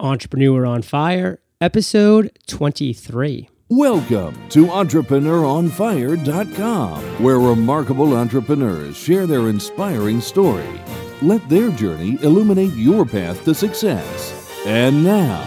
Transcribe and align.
Entrepreneur 0.00 0.64
on 0.64 0.82
Fire, 0.82 1.40
episode 1.60 2.30
23. 2.46 3.48
Welcome 3.68 4.48
to 4.50 4.66
EntrepreneurOnFire.com, 4.66 7.02
where 7.22 7.40
remarkable 7.40 8.16
entrepreneurs 8.16 8.96
share 8.96 9.26
their 9.26 9.48
inspiring 9.48 10.20
story. 10.20 10.80
Let 11.20 11.48
their 11.48 11.70
journey 11.70 12.16
illuminate 12.22 12.74
your 12.74 13.04
path 13.04 13.44
to 13.44 13.54
success. 13.54 14.62
And 14.64 15.02
now, 15.02 15.44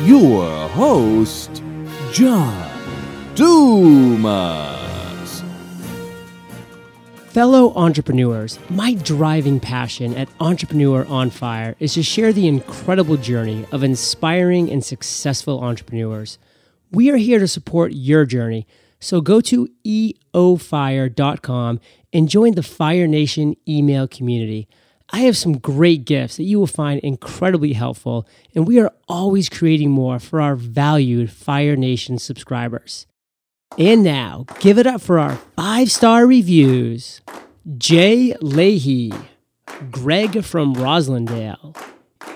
your 0.00 0.68
host, 0.70 1.62
John 2.10 2.70
Dumas. 3.34 4.81
Fellow 7.32 7.72
entrepreneurs, 7.76 8.58
my 8.68 8.92
driving 8.92 9.58
passion 9.58 10.14
at 10.18 10.28
Entrepreneur 10.38 11.06
on 11.06 11.30
Fire 11.30 11.74
is 11.78 11.94
to 11.94 12.02
share 12.02 12.30
the 12.30 12.46
incredible 12.46 13.16
journey 13.16 13.64
of 13.72 13.82
inspiring 13.82 14.70
and 14.70 14.84
successful 14.84 15.64
entrepreneurs. 15.64 16.38
We 16.90 17.10
are 17.10 17.16
here 17.16 17.38
to 17.38 17.48
support 17.48 17.94
your 17.94 18.26
journey, 18.26 18.66
so 19.00 19.22
go 19.22 19.40
to 19.40 19.66
eofire.com 19.82 21.80
and 22.12 22.28
join 22.28 22.54
the 22.54 22.62
Fire 22.62 23.06
Nation 23.06 23.56
email 23.66 24.06
community. 24.06 24.68
I 25.08 25.20
have 25.20 25.38
some 25.38 25.56
great 25.56 26.04
gifts 26.04 26.36
that 26.36 26.44
you 26.44 26.58
will 26.58 26.66
find 26.66 27.00
incredibly 27.00 27.72
helpful, 27.72 28.28
and 28.54 28.68
we 28.68 28.78
are 28.78 28.92
always 29.08 29.48
creating 29.48 29.90
more 29.90 30.18
for 30.18 30.42
our 30.42 30.54
valued 30.54 31.32
Fire 31.32 31.76
Nation 31.76 32.18
subscribers. 32.18 33.06
And 33.78 34.02
now, 34.02 34.44
give 34.60 34.78
it 34.78 34.86
up 34.86 35.00
for 35.00 35.18
our 35.18 35.36
five 35.56 35.90
star 35.90 36.26
reviews 36.26 37.22
Jay 37.78 38.34
Leahy, 38.42 39.12
Greg 39.90 40.44
from 40.44 40.74
Roslindale, 40.74 41.74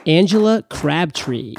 Angela 0.07 0.63
Crabtree, 0.71 1.55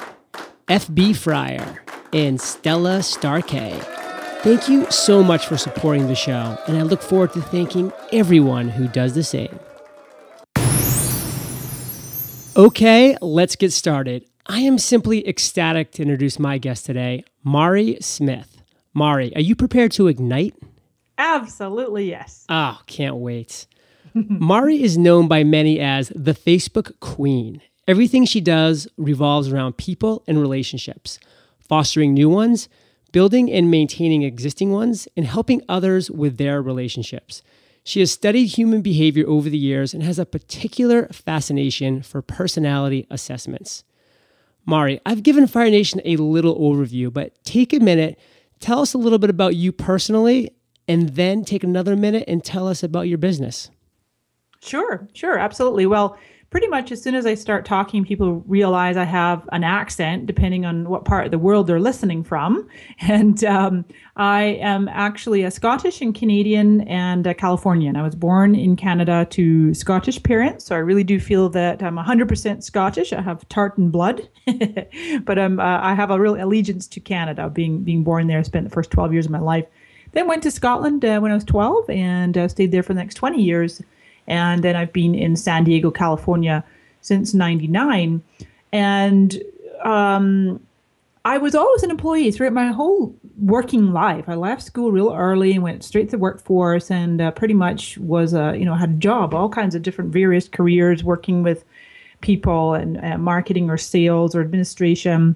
FB 0.67 1.15
Fryer, 1.15 1.83
and 2.11 2.41
Stella 2.41 3.03
Starkey. 3.03 3.73
Thank 4.41 4.67
you 4.67 4.89
so 4.89 5.23
much 5.23 5.45
for 5.45 5.57
supporting 5.57 6.07
the 6.07 6.15
show, 6.15 6.57
and 6.67 6.77
I 6.77 6.81
look 6.83 7.01
forward 7.01 7.33
to 7.33 7.41
thanking 7.41 7.91
everyone 8.11 8.69
who 8.69 8.87
does 8.87 9.13
the 9.13 9.23
same. 9.23 9.59
Okay, 12.55 13.15
let's 13.21 13.55
get 13.55 13.71
started. 13.71 14.25
I 14.47 14.61
am 14.61 14.79
simply 14.79 15.27
ecstatic 15.27 15.91
to 15.91 16.01
introduce 16.01 16.39
my 16.39 16.57
guest 16.57 16.85
today, 16.85 17.25
Mari 17.43 17.97
Smith. 18.01 18.56
Mari, 18.97 19.31
are 19.35 19.41
you 19.41 19.55
prepared 19.55 19.91
to 19.91 20.07
ignite? 20.07 20.55
Absolutely, 21.19 22.09
yes. 22.09 22.45
Oh, 22.49 22.79
can't 22.87 23.17
wait. 23.17 23.67
Mari 24.15 24.81
is 24.81 24.97
known 24.97 25.27
by 25.27 25.43
many 25.43 25.79
as 25.79 26.11
the 26.15 26.33
Facebook 26.33 26.99
Queen. 26.99 27.61
Everything 27.87 28.25
she 28.25 28.41
does 28.41 28.87
revolves 28.97 29.49
around 29.49 29.77
people 29.77 30.23
and 30.25 30.41
relationships, 30.41 31.19
fostering 31.59 32.15
new 32.15 32.27
ones, 32.27 32.69
building 33.11 33.51
and 33.51 33.69
maintaining 33.69 34.23
existing 34.23 34.71
ones, 34.71 35.07
and 35.15 35.27
helping 35.27 35.61
others 35.69 36.09
with 36.09 36.37
their 36.37 36.59
relationships. 36.59 37.43
She 37.83 37.99
has 37.99 38.11
studied 38.11 38.47
human 38.47 38.81
behavior 38.81 39.25
over 39.27 39.47
the 39.47 39.59
years 39.59 39.93
and 39.93 40.01
has 40.01 40.17
a 40.17 40.25
particular 40.25 41.07
fascination 41.09 42.01
for 42.01 42.23
personality 42.23 43.05
assessments. 43.11 43.83
Mari, 44.65 44.99
I've 45.05 45.21
given 45.21 45.45
Fire 45.45 45.69
Nation 45.69 46.01
a 46.03 46.15
little 46.15 46.59
overview, 46.59 47.13
but 47.13 47.31
take 47.43 47.73
a 47.73 47.79
minute 47.79 48.19
Tell 48.59 48.79
us 48.79 48.93
a 48.93 48.97
little 48.97 49.19
bit 49.19 49.29
about 49.29 49.55
you 49.55 49.71
personally, 49.71 50.51
and 50.87 51.09
then 51.09 51.43
take 51.43 51.63
another 51.63 51.95
minute 51.95 52.23
and 52.27 52.43
tell 52.43 52.67
us 52.67 52.83
about 52.83 53.07
your 53.07 53.17
business. 53.17 53.69
Sure, 54.61 55.07
sure, 55.13 55.37
absolutely. 55.37 55.85
Well, 55.85 56.17
pretty 56.49 56.67
much 56.67 56.91
as 56.91 57.01
soon 57.01 57.13
as 57.13 57.25
I 57.25 57.33
start 57.33 57.65
talking, 57.65 58.05
people 58.05 58.43
realize 58.47 58.95
I 58.95 59.03
have 59.03 59.47
an 59.51 59.63
accent, 59.63 60.25
depending 60.25 60.65
on 60.65 60.87
what 60.87 61.03
part 61.03 61.25
of 61.25 61.31
the 61.31 61.39
world 61.39 61.67
they're 61.67 61.79
listening 61.79 62.23
from. 62.23 62.67
And 62.99 63.43
um, 63.45 63.85
I 64.15 64.43
am 64.61 64.87
actually 64.89 65.43
a 65.43 65.51
Scottish 65.51 66.01
and 66.01 66.13
Canadian 66.13 66.81
and 66.81 67.25
a 67.25 67.33
Californian. 67.33 67.95
I 67.95 68.01
was 68.01 68.15
born 68.15 68.55
in 68.55 68.75
Canada 68.75 69.27
to 69.31 69.73
Scottish 69.73 70.21
parents, 70.23 70.65
so 70.65 70.75
I 70.75 70.79
really 70.79 71.03
do 71.03 71.19
feel 71.19 71.47
that 71.49 71.81
I'm 71.81 71.95
100% 71.95 72.63
Scottish. 72.63 73.13
I 73.13 73.21
have 73.21 73.47
tartan 73.49 73.91
blood, 73.91 74.27
but 75.23 75.37
uh, 75.37 75.49
I 75.59 75.93
have 75.93 76.11
a 76.11 76.19
real 76.19 76.41
allegiance 76.41 76.87
to 76.87 76.99
Canada, 76.99 77.49
being 77.49 77.83
being 77.83 78.03
born 78.03 78.27
there. 78.27 78.39
I 78.39 78.41
spent 78.41 78.65
the 78.65 78.73
first 78.73 78.91
12 78.91 79.13
years 79.13 79.25
of 79.25 79.31
my 79.31 79.39
life. 79.39 79.65
Then 80.13 80.27
went 80.27 80.43
to 80.43 80.51
Scotland 80.51 81.05
uh, 81.05 81.19
when 81.19 81.31
I 81.31 81.35
was 81.35 81.43
12 81.43 81.89
and 81.89 82.37
uh, 82.37 82.47
stayed 82.47 82.71
there 82.71 82.83
for 82.83 82.93
the 82.93 82.99
next 82.99 83.15
20 83.15 83.41
years 83.41 83.81
and 84.27 84.63
then 84.63 84.75
I've 84.75 84.93
been 84.93 85.15
in 85.15 85.35
San 85.35 85.63
Diego, 85.63 85.91
California 85.91 86.63
since 87.01 87.33
99. 87.33 88.21
And 88.71 89.41
um, 89.83 90.59
I 91.25 91.37
was 91.37 91.55
always 91.55 91.83
an 91.83 91.91
employee 91.91 92.31
throughout 92.31 92.53
my 92.53 92.67
whole 92.67 93.15
working 93.39 93.93
life. 93.93 94.25
I 94.27 94.35
left 94.35 94.63
school 94.63 94.91
real 94.91 95.13
early 95.13 95.53
and 95.53 95.63
went 95.63 95.83
straight 95.83 96.05
to 96.07 96.11
the 96.11 96.17
workforce 96.17 96.91
and 96.91 97.21
uh, 97.21 97.31
pretty 97.31 97.53
much 97.53 97.97
was 97.97 98.33
a, 98.33 98.55
you 98.57 98.65
know, 98.65 98.75
had 98.75 98.89
a 98.89 98.93
job, 98.93 99.33
all 99.33 99.49
kinds 99.49 99.75
of 99.75 99.81
different 99.81 100.11
various 100.11 100.47
careers 100.47 101.03
working 101.03 101.43
with 101.43 101.63
people 102.21 102.73
and 102.73 103.03
uh, 103.03 103.17
marketing 103.17 103.69
or 103.69 103.77
sales 103.77 104.35
or 104.35 104.41
administration 104.41 105.35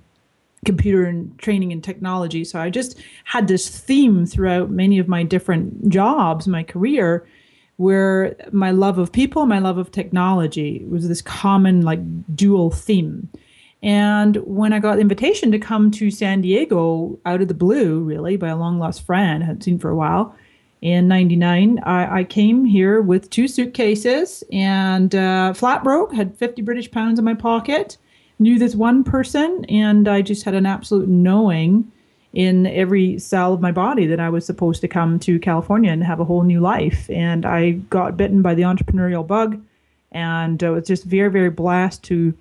computer 0.66 1.06
and 1.06 1.38
training 1.40 1.72
and 1.72 1.84
technology. 1.84 2.44
So 2.44 2.60
I 2.60 2.70
just 2.70 3.00
had 3.24 3.48
this 3.48 3.68
theme 3.68 4.26
throughout 4.26 4.70
many 4.70 5.00
of 5.00 5.08
my 5.08 5.24
different 5.24 5.90
jobs, 5.90 6.48
my 6.48 6.64
career, 6.64 7.26
where 7.82 8.36
my 8.52 8.70
love 8.70 9.00
of 9.00 9.12
people, 9.12 9.48
my 9.48 9.58
love 9.58 9.80
of 9.80 9.92
technology 9.92 10.86
was 10.88 11.08
this 11.08 11.22
common, 11.22 11.82
like, 11.82 12.00
dual 12.36 12.70
theme. 12.70 13.28
And 13.82 14.36
when 14.46 14.72
I 14.72 14.80
got 14.80 14.96
the 14.96 15.02
invitation 15.02 15.52
to 15.52 15.58
come 15.58 15.90
to 15.92 16.12
San 16.12 16.42
Diego 16.42 17.20
out 17.26 17.42
of 17.42 17.48
the 17.48 17.56
blue, 17.56 18.02
really, 18.02 18.38
by 18.38 18.50
a 18.50 18.56
long 18.56 18.78
lost 18.78 19.04
friend 19.04 19.42
I 19.42 19.48
hadn't 19.48 19.64
seen 19.64 19.80
for 19.80 19.90
a 19.90 19.96
while, 19.96 20.36
in 20.82 21.08
99, 21.08 21.80
I, 21.80 22.20
I 22.20 22.24
came 22.24 22.66
here 22.66 23.02
with 23.02 23.32
two 23.32 23.48
suitcases 23.48 24.44
and 24.52 25.16
uh, 25.16 25.54
flat 25.54 25.84
broke, 25.84 26.14
had 26.14 26.38
50 26.38 26.62
British 26.62 26.92
pounds 26.92 27.18
in 27.18 27.26
my 27.26 27.34
pocket, 27.34 27.98
knew 28.38 28.60
this 28.60 28.76
one 28.76 29.04
person, 29.04 29.66
and 29.70 30.08
I 30.08 30.22
just 30.22 30.44
had 30.44 30.54
an 30.54 30.68
absolute 30.68 31.08
knowing 31.08 31.92
in 32.34 32.66
every 32.68 33.20
cell 33.20 33.54
of 33.54 33.62
my 33.62 33.72
body 33.72 34.06
that 34.06 34.20
I 34.20 34.30
was 34.30 34.46
supposed 34.46 34.82
to 34.82 34.88
come 34.88 35.20
to 35.20 35.40
California 35.40 35.92
and 35.92 36.04
have 36.04 36.20
a 36.20 36.26
whole 36.26 36.44
new 36.44 36.62
life. 36.62 37.10
And 37.10 37.46
I 37.46 37.72
got 37.72 38.16
bitten 38.16 38.42
by 38.42 38.56
the 38.56 38.62
entrepreneurial 38.62 39.26
bug 39.28 39.62
and 40.12 40.64
uh, 40.64 40.72
was 40.72 40.88
just 40.88 41.04
very, 41.04 41.30
very 41.30 41.50
blessed 41.50 42.04
to 42.04 42.34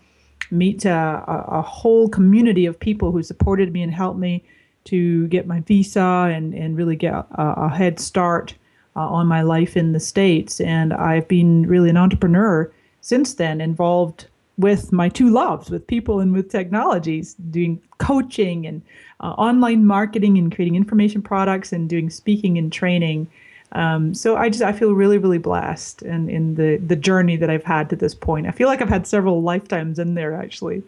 meet 0.50 0.84
a, 0.84 0.92
a, 0.92 1.58
a, 1.58 1.62
whole 1.62 2.08
community 2.08 2.66
of 2.66 2.78
people 2.78 3.12
who 3.12 3.22
supported 3.22 3.72
me 3.72 3.82
and 3.82 3.94
helped 3.94 4.18
me 4.18 4.42
to 4.84 5.28
get 5.28 5.46
my 5.46 5.60
visa 5.60 6.00
and, 6.32 6.54
and 6.54 6.76
really 6.76 6.96
get 6.96 7.12
a, 7.12 7.26
a 7.36 7.68
head 7.68 8.00
start 8.00 8.54
uh, 8.96 9.00
on 9.00 9.26
my 9.26 9.42
life 9.42 9.76
in 9.76 9.92
the 9.92 10.00
States. 10.00 10.60
And 10.60 10.92
I've 10.92 11.28
been 11.28 11.66
really 11.66 11.90
an 11.90 11.96
entrepreneur 11.96 12.72
since 13.00 13.34
then, 13.34 13.60
involved 13.60 14.26
with 14.60 14.93
my 14.93 15.09
two 15.09 15.31
loves, 15.31 15.71
with 15.71 15.87
people 15.87 16.21
and 16.21 16.32
with 16.32 16.50
technologies, 16.50 17.34
doing 17.50 17.81
coaching 17.98 18.66
and 18.66 18.82
uh, 19.21 19.32
online 19.32 19.84
marketing 19.84 20.38
and 20.38 20.54
creating 20.54 20.76
information 20.76 21.22
products 21.22 21.72
and 21.72 21.88
doing 21.88 22.10
speaking 22.10 22.59
and 22.59 22.72
training. 22.72 23.26
Um, 23.72 24.15
so 24.15 24.37
I 24.37 24.48
just 24.48 24.62
I 24.62 24.72
feel 24.72 24.93
really 24.93 25.19
really 25.19 25.38
blessed 25.38 26.03
and 26.03 26.28
in, 26.28 26.37
in 26.37 26.54
the 26.56 26.76
the 26.87 26.97
journey 26.97 27.37
that 27.37 27.50
I've 27.50 27.65
had 27.65 27.88
to 27.91 27.97
this 27.97 28.15
point. 28.15 28.47
I 28.47 28.50
feel 28.50 28.69
like 28.69 28.82
I've 28.82 28.88
had 28.88 29.06
several 29.06 29.43
lifetimes 29.43 29.98
in 29.98 30.15
there 30.15 30.34
actually. 30.34 30.82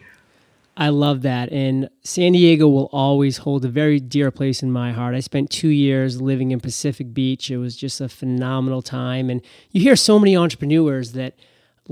I 0.76 0.88
love 0.88 1.20
that. 1.22 1.52
And 1.52 1.90
San 2.02 2.32
Diego 2.32 2.66
will 2.66 2.88
always 2.92 3.38
hold 3.38 3.64
a 3.64 3.68
very 3.68 4.00
dear 4.00 4.30
place 4.30 4.62
in 4.62 4.72
my 4.72 4.92
heart. 4.92 5.14
I 5.14 5.20
spent 5.20 5.50
two 5.50 5.68
years 5.68 6.22
living 6.22 6.50
in 6.50 6.60
Pacific 6.60 7.12
Beach. 7.12 7.50
It 7.50 7.58
was 7.58 7.76
just 7.76 8.00
a 8.00 8.08
phenomenal 8.08 8.80
time. 8.80 9.28
And 9.28 9.42
you 9.70 9.82
hear 9.82 9.96
so 9.96 10.18
many 10.18 10.34
entrepreneurs 10.34 11.12
that 11.12 11.34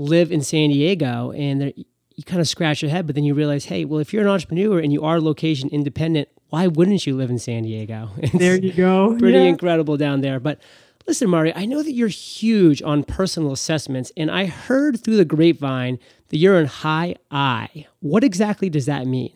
live 0.01 0.31
in 0.31 0.41
San 0.41 0.69
Diego 0.69 1.31
and 1.31 1.73
you 2.21 2.23
kind 2.25 2.41
of 2.41 2.47
scratch 2.47 2.81
your 2.81 2.91
head, 2.91 3.05
but 3.07 3.15
then 3.15 3.23
you 3.23 3.33
realize, 3.33 3.65
hey, 3.65 3.85
well, 3.85 3.99
if 3.99 4.13
you're 4.13 4.23
an 4.23 4.29
entrepreneur 4.29 4.79
and 4.79 4.91
you 4.91 5.03
are 5.03 5.19
location 5.19 5.69
independent, 5.69 6.29
why 6.49 6.67
wouldn't 6.67 7.07
you 7.07 7.15
live 7.15 7.29
in 7.29 7.39
San 7.39 7.63
Diego? 7.63 8.09
It's 8.17 8.33
there 8.33 8.55
you 8.55 8.73
go. 8.73 9.15
Pretty 9.17 9.37
yeah. 9.37 9.45
incredible 9.45 9.97
down 9.97 10.21
there. 10.21 10.39
But 10.39 10.59
listen, 11.07 11.29
Mari, 11.29 11.55
I 11.55 11.65
know 11.65 11.81
that 11.81 11.93
you're 11.93 12.07
huge 12.09 12.81
on 12.81 13.03
personal 13.03 13.53
assessments, 13.53 14.11
and 14.17 14.29
I 14.29 14.45
heard 14.45 15.03
through 15.03 15.17
the 15.17 15.25
grapevine 15.25 15.97
that 16.29 16.37
you're 16.37 16.59
in 16.59 16.67
high 16.67 17.15
I. 17.31 17.87
What 17.99 18.23
exactly 18.23 18.69
does 18.69 18.85
that 18.85 19.07
mean? 19.07 19.33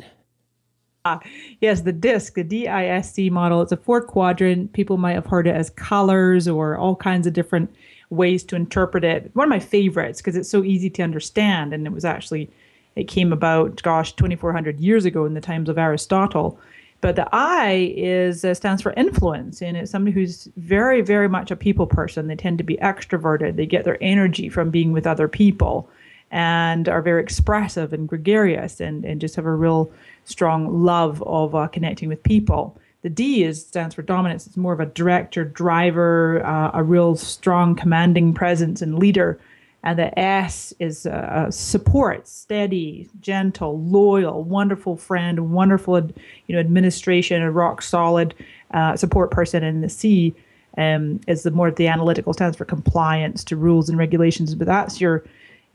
Uh, 1.06 1.20
yes, 1.62 1.82
the 1.82 1.94
DISC, 1.94 2.34
the 2.34 2.44
DISC 2.44 3.32
model, 3.32 3.62
it's 3.62 3.72
a 3.72 3.78
four 3.78 4.02
quadrant. 4.02 4.74
People 4.74 4.98
might 4.98 5.14
have 5.14 5.28
heard 5.28 5.48
it 5.48 5.56
as 5.56 5.70
colors 5.70 6.48
or 6.48 6.78
all 6.78 6.96
kinds 6.96 7.28
of 7.28 7.34
different 7.34 7.74
ways 8.10 8.44
to 8.46 8.56
interpret 8.56 9.04
it. 9.04 9.32
One 9.34 9.46
of 9.46 9.50
my 9.50 9.60
favorites 9.60 10.22
because 10.22 10.36
it's 10.36 10.50
so 10.50 10.64
easy 10.64 10.90
to 10.92 11.04
understand, 11.04 11.74
and 11.74 11.86
it 11.86 11.94
was 11.94 12.06
actually 12.06 12.50
it 12.96 13.10
came 13.10 13.34
about, 13.34 13.82
gosh, 13.84 14.14
2,400 14.14 14.80
years 14.80 15.06
ago 15.06 15.26
in 15.26 15.34
the 15.34 15.42
times 15.42 15.68
of 15.68 15.78
Aristotle. 15.78 16.58
But 17.02 17.18
the 17.18 17.28
I 17.34 17.94
is 17.96 18.46
uh, 18.46 18.54
stands 18.54 18.82
for 18.82 18.94
influence, 18.94 19.62
and 19.62 19.76
it's 19.76 19.92
somebody 19.92 20.14
who's 20.14 20.48
very, 20.56 21.02
very 21.02 21.28
much 21.28 21.52
a 21.52 21.56
people 21.56 21.88
person. 21.88 22.28
They 22.28 22.36
tend 22.36 22.58
to 22.58 22.64
be 22.64 22.78
extroverted. 22.78 23.58
They 23.58 23.66
get 23.66 23.84
their 23.84 23.98
energy 24.02 24.50
from 24.50 24.70
being 24.70 24.92
with 24.92 25.06
other 25.06 25.28
people, 25.28 25.90
and 26.32 26.88
are 26.88 27.02
very 27.02 27.22
expressive 27.22 27.94
and 27.94 28.08
gregarious 28.08 28.80
and, 28.80 29.06
and 29.06 29.22
just 29.22 29.36
have 29.36 29.46
a 29.46 29.54
real 29.54 29.92
strong 30.24 30.84
love 30.84 31.22
of 31.24 31.54
uh, 31.54 31.68
connecting 31.68 32.10
with 32.10 32.24
people. 32.24 32.78
The 33.06 33.12
D 33.12 33.44
is 33.44 33.64
stands 33.64 33.94
for 33.94 34.02
dominance. 34.02 34.48
It's 34.48 34.58
more 34.58 34.74
of 34.74 34.80
a 34.80 34.88
director, 34.88 35.46
driver, 35.46 36.44
uh, 36.44 36.72
a 36.74 36.82
real 36.82 37.16
strong 37.16 37.76
commanding 37.76 38.34
presence 38.34 38.82
and 38.82 38.98
leader. 38.98 39.40
And 39.84 40.00
the 40.00 40.18
S 40.18 40.74
is 40.80 41.06
uh, 41.06 41.52
support, 41.52 42.28
steady, 42.28 43.08
gentle, 43.22 43.80
loyal, 43.80 44.44
wonderful 44.44 44.98
friend, 44.98 45.52
wonderful, 45.52 46.02
you 46.48 46.56
know, 46.56 46.60
administration, 46.60 47.44
a 47.44 47.52
rock 47.52 47.84
solid 47.84 48.34
uh, 48.72 48.96
support 48.96 49.30
person. 49.30 49.64
And 49.64 49.84
the 49.84 49.90
C 49.90 50.34
um, 50.80 51.22
is 51.28 51.44
the 51.44 51.52
more 51.52 51.70
the 51.70 51.88
analytical 51.88 52.34
stands 52.34 52.58
for 52.58 52.66
compliance 52.66 53.44
to 53.44 53.56
rules 53.56 53.88
and 53.88 54.00
regulations. 54.00 54.56
But 54.56 54.66
that's 54.66 55.00
your 55.00 55.24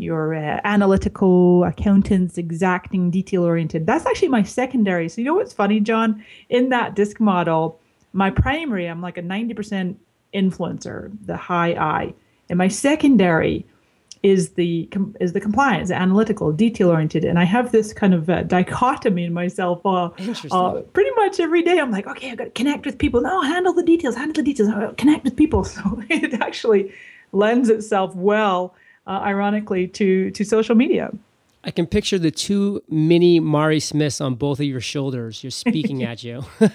your 0.00 0.34
uh, 0.34 0.60
analytical 0.64 1.64
accountants, 1.64 2.38
exacting, 2.38 3.10
detail 3.10 3.44
oriented. 3.44 3.86
That's 3.86 4.06
actually 4.06 4.28
my 4.28 4.42
secondary. 4.42 5.08
So 5.08 5.20
you 5.20 5.26
know 5.26 5.34
what's 5.34 5.52
funny, 5.52 5.80
John? 5.80 6.24
In 6.48 6.70
that 6.70 6.96
disc 6.96 7.20
model, 7.20 7.80
my 8.12 8.30
primary, 8.30 8.86
I'm 8.86 9.02
like 9.02 9.18
a 9.18 9.22
90% 9.22 9.96
influencer, 10.34 11.12
the 11.26 11.36
high 11.36 11.72
I, 11.74 12.14
and 12.48 12.58
my 12.58 12.68
secondary 12.68 13.66
is 14.22 14.50
the 14.50 14.88
is 15.18 15.32
the 15.32 15.40
compliance, 15.40 15.88
the 15.88 15.94
analytical, 15.94 16.52
detail 16.52 16.90
oriented, 16.90 17.24
and 17.24 17.38
I 17.38 17.44
have 17.44 17.72
this 17.72 17.92
kind 17.94 18.12
of 18.12 18.28
uh, 18.28 18.42
dichotomy 18.42 19.24
in 19.24 19.32
myself. 19.32 19.80
Uh, 19.84 20.10
uh, 20.50 20.80
pretty 20.92 21.10
much 21.16 21.40
every 21.40 21.62
day, 21.62 21.78
I'm 21.78 21.90
like, 21.90 22.06
okay, 22.06 22.30
I've 22.30 22.36
got 22.36 22.44
to 22.44 22.50
connect 22.50 22.84
with 22.84 22.98
people. 22.98 23.22
No, 23.22 23.40
handle 23.40 23.72
the 23.72 23.82
details, 23.82 24.16
handle 24.16 24.34
the 24.34 24.42
details, 24.42 24.68
connect 24.98 25.24
with 25.24 25.36
people. 25.36 25.64
So 25.70 26.02
it 26.10 26.34
actually 26.42 26.92
lends 27.32 27.70
itself 27.70 28.14
well 28.14 28.74
uh, 29.06 29.20
ironically, 29.22 29.88
to 29.88 30.30
to 30.30 30.44
social 30.44 30.74
media. 30.74 31.10
I 31.62 31.70
can 31.70 31.86
picture 31.86 32.18
the 32.18 32.30
two 32.30 32.82
mini 32.88 33.38
Mari 33.38 33.80
Smiths 33.80 34.20
on 34.20 34.34
both 34.34 34.60
of 34.60 34.66
your 34.66 34.80
shoulders. 34.80 35.44
You're 35.44 35.50
speaking 35.50 36.02
at 36.02 36.24
you. 36.24 36.42
yeah, 36.60 36.68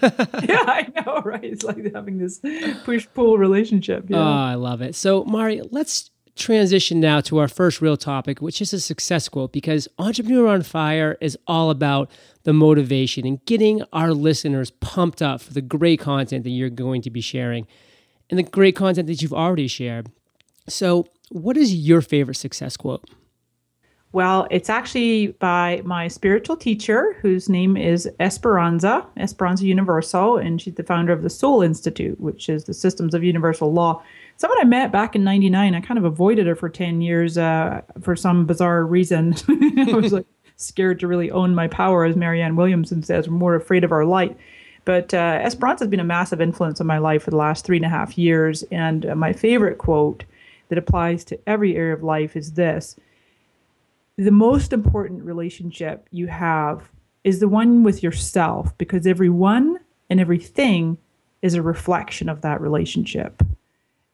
I 0.68 0.92
know, 0.96 1.22
right? 1.26 1.44
It's 1.44 1.64
like 1.64 1.92
having 1.94 2.20
this 2.20 2.40
push 2.84 3.08
pull 3.16 3.40
relationship. 3.40 4.06
Yeah. 4.10 4.18
Oh, 4.18 4.22
I 4.22 4.54
love 4.54 4.82
it. 4.82 4.94
So, 4.94 5.24
Mari, 5.24 5.62
let's 5.72 6.12
transition 6.36 7.00
now 7.00 7.22
to 7.22 7.38
our 7.40 7.48
first 7.48 7.82
real 7.82 7.98
topic, 7.98 8.42
which 8.42 8.62
is 8.62 8.74
a 8.74 8.80
success 8.80 9.28
quote, 9.28 9.52
because 9.52 9.88
Entrepreneur 9.98 10.48
on 10.48 10.62
Fire 10.62 11.18
is 11.20 11.38
all 11.48 11.72
about 11.72 12.12
the 12.44 12.54
motivation 12.54 13.26
and 13.26 13.44
getting 13.46 13.82
our 13.92 14.14
listeners 14.14 14.70
pumped 14.70 15.22
up 15.22 15.42
for 15.42 15.54
the 15.54 15.62
great 15.62 16.00
content 16.00 16.44
that 16.44 16.52
you're 16.52 16.70
going 16.70 17.02
to 17.02 17.10
be 17.10 17.22
sharing 17.22 17.66
and 18.30 18.38
the 18.38 18.44
great 18.44 18.76
content 18.76 19.08
that 19.08 19.22
you've 19.22 19.34
already 19.34 19.68
shared. 19.68 20.12
So, 20.68 21.08
what 21.30 21.58
is 21.58 21.74
your 21.74 22.02
favorite 22.02 22.36
success 22.36 22.78
quote? 22.78 23.04
Well, 24.16 24.48
it's 24.50 24.70
actually 24.70 25.28
by 25.28 25.82
my 25.84 26.08
spiritual 26.08 26.56
teacher, 26.56 27.18
whose 27.22 27.50
name 27.50 27.76
is 27.76 28.10
Esperanza, 28.22 29.06
Esperanza 29.18 29.66
Universal, 29.66 30.38
and 30.38 30.62
she's 30.62 30.76
the 30.76 30.84
founder 30.84 31.12
of 31.12 31.22
the 31.22 31.30
Soul 31.30 31.62
Institute, 31.62 32.18
which 32.22 32.48
is 32.48 32.64
the 32.64 32.74
Systems 32.74 33.14
of 33.14 33.26
Universal 33.26 33.74
Law. 33.74 34.02
Someone 34.38 34.58
I 34.62 34.64
met 34.64 34.94
back 34.94 35.18
in 35.18 35.26
'99. 35.26 35.76
I 35.76 35.82
kind 35.82 35.98
of 35.98 36.06
avoided 36.06 36.48
her 36.48 36.56
for 36.56 36.70
10 36.70 37.02
years 37.02 37.38
uh, 37.38 37.82
for 38.02 38.16
some 38.16 38.46
bizarre 38.46 38.86
reason. 38.86 39.36
I 39.50 39.92
was 39.94 40.14
like 40.14 40.26
scared 40.56 41.02
to 41.02 41.08
really 41.08 41.30
own 41.32 41.54
my 41.54 41.68
power, 41.68 42.06
as 42.06 42.16
Marianne 42.16 42.56
Williamson 42.56 43.04
says. 43.04 43.28
We're 43.28 43.36
more 43.36 43.56
afraid 43.56 43.84
of 43.84 43.92
our 43.92 44.06
light. 44.06 44.38
But 44.86 45.14
uh, 45.14 45.40
Esperanza 45.42 45.84
has 45.84 45.90
been 45.90 46.00
a 46.00 46.06
massive 46.06 46.40
influence 46.40 46.80
on 46.80 46.88
my 46.88 47.00
life 47.00 47.24
for 47.24 47.32
the 47.32 47.38
last 47.38 47.66
three 47.66 47.76
and 47.76 47.86
a 47.86 47.90
half 47.90 48.18
years. 48.18 48.64
And 48.72 49.06
uh, 49.06 49.16
my 49.16 49.34
favorite 49.34 49.78
quote 49.78 50.24
that 50.76 50.84
applies 50.84 51.24
to 51.24 51.40
every 51.48 51.78
area 51.78 51.94
of 51.94 52.04
life 52.04 52.36
is 52.36 52.54
this. 52.54 52.98
The 54.18 54.32
most 54.32 54.74
important 54.74 55.24
relationship 55.24 56.08
you 56.12 56.28
have 56.28 56.90
is 57.24 57.40
the 57.40 57.48
one 57.48 57.84
with 57.84 58.04
yourself 58.04 58.78
because 58.78 59.08
everyone 59.08 59.80
and 60.10 60.20
everything 60.20 60.98
is 61.42 61.54
a 61.54 61.62
reflection 61.62 62.28
of 62.28 62.42
that 62.42 62.60
relationship. 62.60 63.42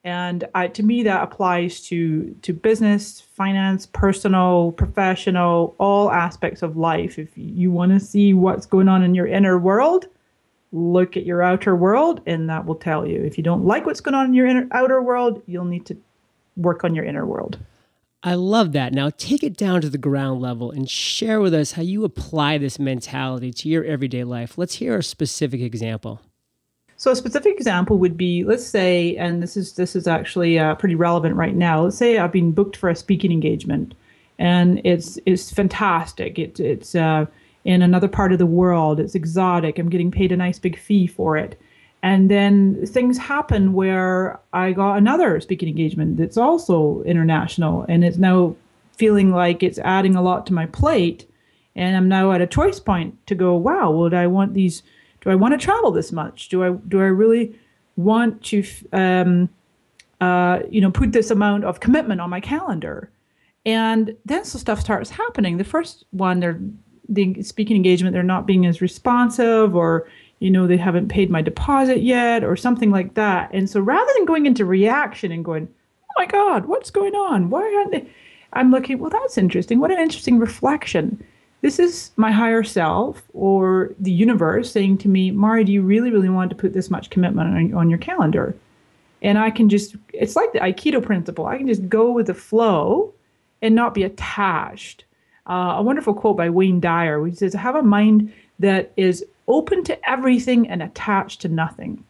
And 0.04 0.48
I, 0.54 0.68
to 0.68 0.84
me 0.84 1.02
that 1.04 1.24
applies 1.24 1.82
to 1.88 2.36
to 2.44 2.54
business 2.54 3.22
finance 3.22 3.88
personal 3.88 4.72
professional 4.72 5.76
all 5.80 6.12
aspects 6.12 6.62
of 6.62 6.78
life. 6.78 7.18
If 7.18 7.30
you 7.36 7.72
want 7.72 7.92
to 7.92 8.00
see 8.00 8.34
what's 8.36 8.68
going 8.68 8.88
on 8.88 9.04
in 9.04 9.16
your 9.16 9.28
inner 9.28 9.58
world 9.58 10.06
look 10.72 11.18
at 11.18 11.26
your 11.26 11.42
outer 11.42 11.76
world 11.76 12.22
and 12.26 12.50
that 12.50 12.66
will 12.66 12.76
tell 12.76 13.06
you. 13.06 13.22
If 13.22 13.38
you 13.38 13.44
don't 13.44 13.66
like 13.66 13.86
what's 13.86 14.00
going 14.00 14.16
on 14.16 14.28
in 14.28 14.34
your 14.34 14.48
inner, 14.48 14.68
outer 14.72 15.02
world 15.02 15.42
you'll 15.46 15.66
need 15.66 15.86
to 15.88 15.98
work 16.56 16.84
on 16.84 16.96
your 16.96 17.06
inner 17.06 17.26
world. 17.26 17.58
I 18.24 18.36
love 18.36 18.74
that. 18.74 18.94
Now 18.94 19.10
take 19.10 19.44
it 19.44 19.58
down 19.58 19.82
to 19.82 19.90
the 19.90 19.98
ground 19.98 20.42
level 20.42 20.70
and 20.70 20.90
share 20.90 21.42
with 21.42 21.54
us 21.54 21.72
how 21.72 21.82
you 21.82 22.04
apply 22.04 22.60
this 22.60 22.78
mentality 22.78 23.52
to 23.52 23.70
your 23.70 23.84
everyday 23.84 24.24
life. 24.24 24.58
Let's 24.58 24.76
hear 24.76 24.98
a 24.98 25.04
specific 25.04 25.62
example. 25.62 26.22
So 26.98 27.10
a 27.10 27.16
specific 27.16 27.56
example 27.56 27.98
would 27.98 28.16
be, 28.16 28.44
let's 28.44 28.64
say, 28.64 29.16
and 29.16 29.42
this 29.42 29.58
is 29.58 29.74
this 29.74 29.96
is 29.96 30.06
actually 30.06 30.60
uh, 30.60 30.76
pretty 30.76 30.94
relevant 30.94 31.36
right 31.36 31.56
now. 31.56 31.82
Let's 31.82 31.98
say 31.98 32.20
I've 32.20 32.32
been 32.32 32.52
booked 32.52 32.78
for 32.78 32.90
a 32.90 32.96
speaking 32.96 33.32
engagement, 33.32 33.96
and 34.38 34.80
it's 34.84 35.18
it's 35.26 35.52
fantastic. 35.52 36.38
It, 36.38 36.60
it's 36.60 36.94
uh, 36.94 37.26
in 37.66 37.82
another 37.82 38.08
part 38.08 38.34
of 38.34 38.38
the 38.38 38.46
world. 38.46 39.00
It's 39.00 39.16
exotic. 39.16 39.80
I'm 39.80 39.90
getting 39.90 40.12
paid 40.12 40.32
a 40.32 40.38
nice 40.38 40.60
big 40.60 40.78
fee 40.78 41.08
for 41.08 41.38
it. 41.38 41.60
And 42.04 42.32
then 42.32 42.86
things 42.86 43.18
happen 43.18 43.74
where 43.74 44.40
I 44.54 44.72
got 44.72 44.98
another 44.98 45.40
speaking 45.40 45.70
engagement 45.70 46.18
that's 46.18 46.38
also 46.38 47.04
international 47.04 47.86
and 47.88 48.04
it's 48.04 48.18
now 48.18 48.56
feeling 48.98 49.32
like 49.32 49.64
it's 49.64 49.80
adding 49.80 50.16
a 50.16 50.22
lot 50.22 50.46
to 50.48 50.54
my 50.54 50.66
plate. 50.66 51.28
And 51.76 51.96
I'm 51.96 52.08
now 52.08 52.32
at 52.32 52.42
a 52.42 52.48
choice 52.48 52.80
point 52.80 53.16
to 53.28 53.36
go, 53.36 53.56
wow, 53.56 53.92
would 53.92 54.14
I 54.14 54.28
want 54.28 54.54
these? 54.54 54.84
Do 55.22 55.30
I 55.30 55.36
want 55.36 55.54
to 55.54 55.64
travel 55.64 55.92
this 55.92 56.12
much? 56.12 56.50
Do 56.50 56.64
I 56.64 56.72
do 56.88 57.00
I 57.00 57.06
really 57.06 57.56
want 57.96 58.44
to, 58.46 58.64
um, 58.94 59.50
uh, 60.20 60.60
you 60.70 60.82
know, 60.82 60.92
put 60.92 61.12
this 61.12 61.32
amount 61.32 61.66
of 61.66 61.80
commitment 61.80 62.20
on 62.20 62.30
my 62.30 62.40
calendar? 62.40 63.12
And 63.66 64.16
then 64.26 64.44
some 64.44 64.60
stuff 64.60 64.80
starts 64.80 65.12
happening. 65.12 65.58
The 65.58 65.64
first 65.64 66.06
one, 66.12 66.40
they're 66.40 66.60
the 67.08 67.44
speaking 67.44 67.76
engagement, 67.76 68.14
they're 68.14 68.24
not 68.24 68.48
being 68.48 68.66
as 68.66 68.82
responsive, 68.82 69.76
or 69.76 70.08
you 70.42 70.50
know, 70.50 70.66
they 70.66 70.76
haven't 70.76 71.08
paid 71.08 71.30
my 71.30 71.42
deposit 71.42 72.02
yet 72.02 72.44
or 72.44 72.58
something 72.58 72.90
like 72.90 73.14
that. 73.14 73.52
And 73.54 73.70
so 73.70 73.80
rather 73.80 74.12
than 74.16 74.26
going 74.26 74.48
into 74.48 74.66
reaction 74.66 75.32
and 75.32 75.46
going, 75.46 75.68
oh 75.70 76.14
my 76.18 76.26
God, 76.26 76.66
what's 76.66 76.90
going 76.90 77.14
on? 77.14 77.52
Why 77.52 77.62
aren't 77.62 77.92
they? 77.92 78.08
I'm 78.54 78.72
looking, 78.72 78.98
well, 78.98 79.12
that's 79.12 79.38
interesting. 79.38 79.80
What 79.80 79.92
an 79.92 80.00
interesting 80.00 80.40
reflection. 80.40 81.24
This 81.62 81.78
is 81.78 82.10
my 82.18 82.32
higher 82.32 82.64
self 82.64 83.22
or 83.34 83.94
the 84.00 84.12
universe 84.12 84.72
saying 84.72 84.98
to 85.00 85.08
me, 85.08 85.30
Mari, 85.30 85.64
do 85.64 85.72
you 85.72 85.84
really, 85.84 86.10
really 86.10 86.28
want 86.28 86.50
to 86.50 86.56
put 86.56 86.74
this 86.74 86.90
much 86.90 87.12
commitment 87.12 87.56
on, 87.56 87.74
on 87.76 87.90
your 87.92 88.00
calendar? 88.00 88.56
And 89.22 89.38
I 89.38 89.52
can 89.52 89.70
just, 89.70 89.96
it's 90.12 90.36
like 90.36 90.52
the 90.54 90.60
Aikido 90.60 91.04
principle. 91.04 91.46
I 91.46 91.60
can 91.60 91.68
just 91.68 91.88
go 91.88 92.12
with 92.12 92.26
the 92.26 92.34
flow 92.34 93.14
and 93.62 93.76
not 93.76 93.94
be 93.94 94.02
attached. 94.02 95.06
Uh, 95.48 95.76
a 95.78 95.84
wonderful 95.84 96.16
quote 96.16 96.36
by 96.36 96.50
Wayne 96.50 96.80
Dyer, 96.80 97.22
which 97.22 97.36
says, 97.36 97.54
Have 97.54 97.76
a 97.76 97.84
mind 97.84 98.34
that 98.58 98.92
is 98.98 99.24
open 99.48 99.84
to 99.86 100.10
everything 100.10 100.68
and 100.70 100.82
attached 100.82 101.42
to 101.42 101.50
nothing. 101.50 102.04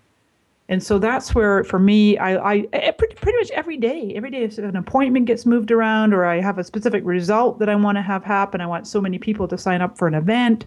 And 0.69 0.81
so 0.81 0.99
that's 0.99 1.35
where, 1.35 1.65
for 1.65 1.79
me, 1.79 2.17
I, 2.17 2.53
I 2.53 2.91
pretty, 2.97 3.15
pretty 3.15 3.37
much 3.39 3.51
every 3.51 3.75
day, 3.75 4.13
every 4.15 4.31
day, 4.31 4.43
if 4.43 4.57
an 4.57 4.77
appointment 4.77 5.25
gets 5.25 5.45
moved 5.45 5.69
around 5.69 6.13
or 6.13 6.23
I 6.23 6.39
have 6.39 6.57
a 6.57 6.63
specific 6.63 7.03
result 7.03 7.59
that 7.59 7.67
I 7.67 7.75
want 7.75 7.97
to 7.97 8.01
have 8.01 8.23
happen, 8.23 8.61
I 8.61 8.67
want 8.67 8.87
so 8.87 9.01
many 9.01 9.19
people 9.19 9.49
to 9.49 9.57
sign 9.57 9.81
up 9.81 9.97
for 9.97 10.07
an 10.07 10.13
event, 10.13 10.65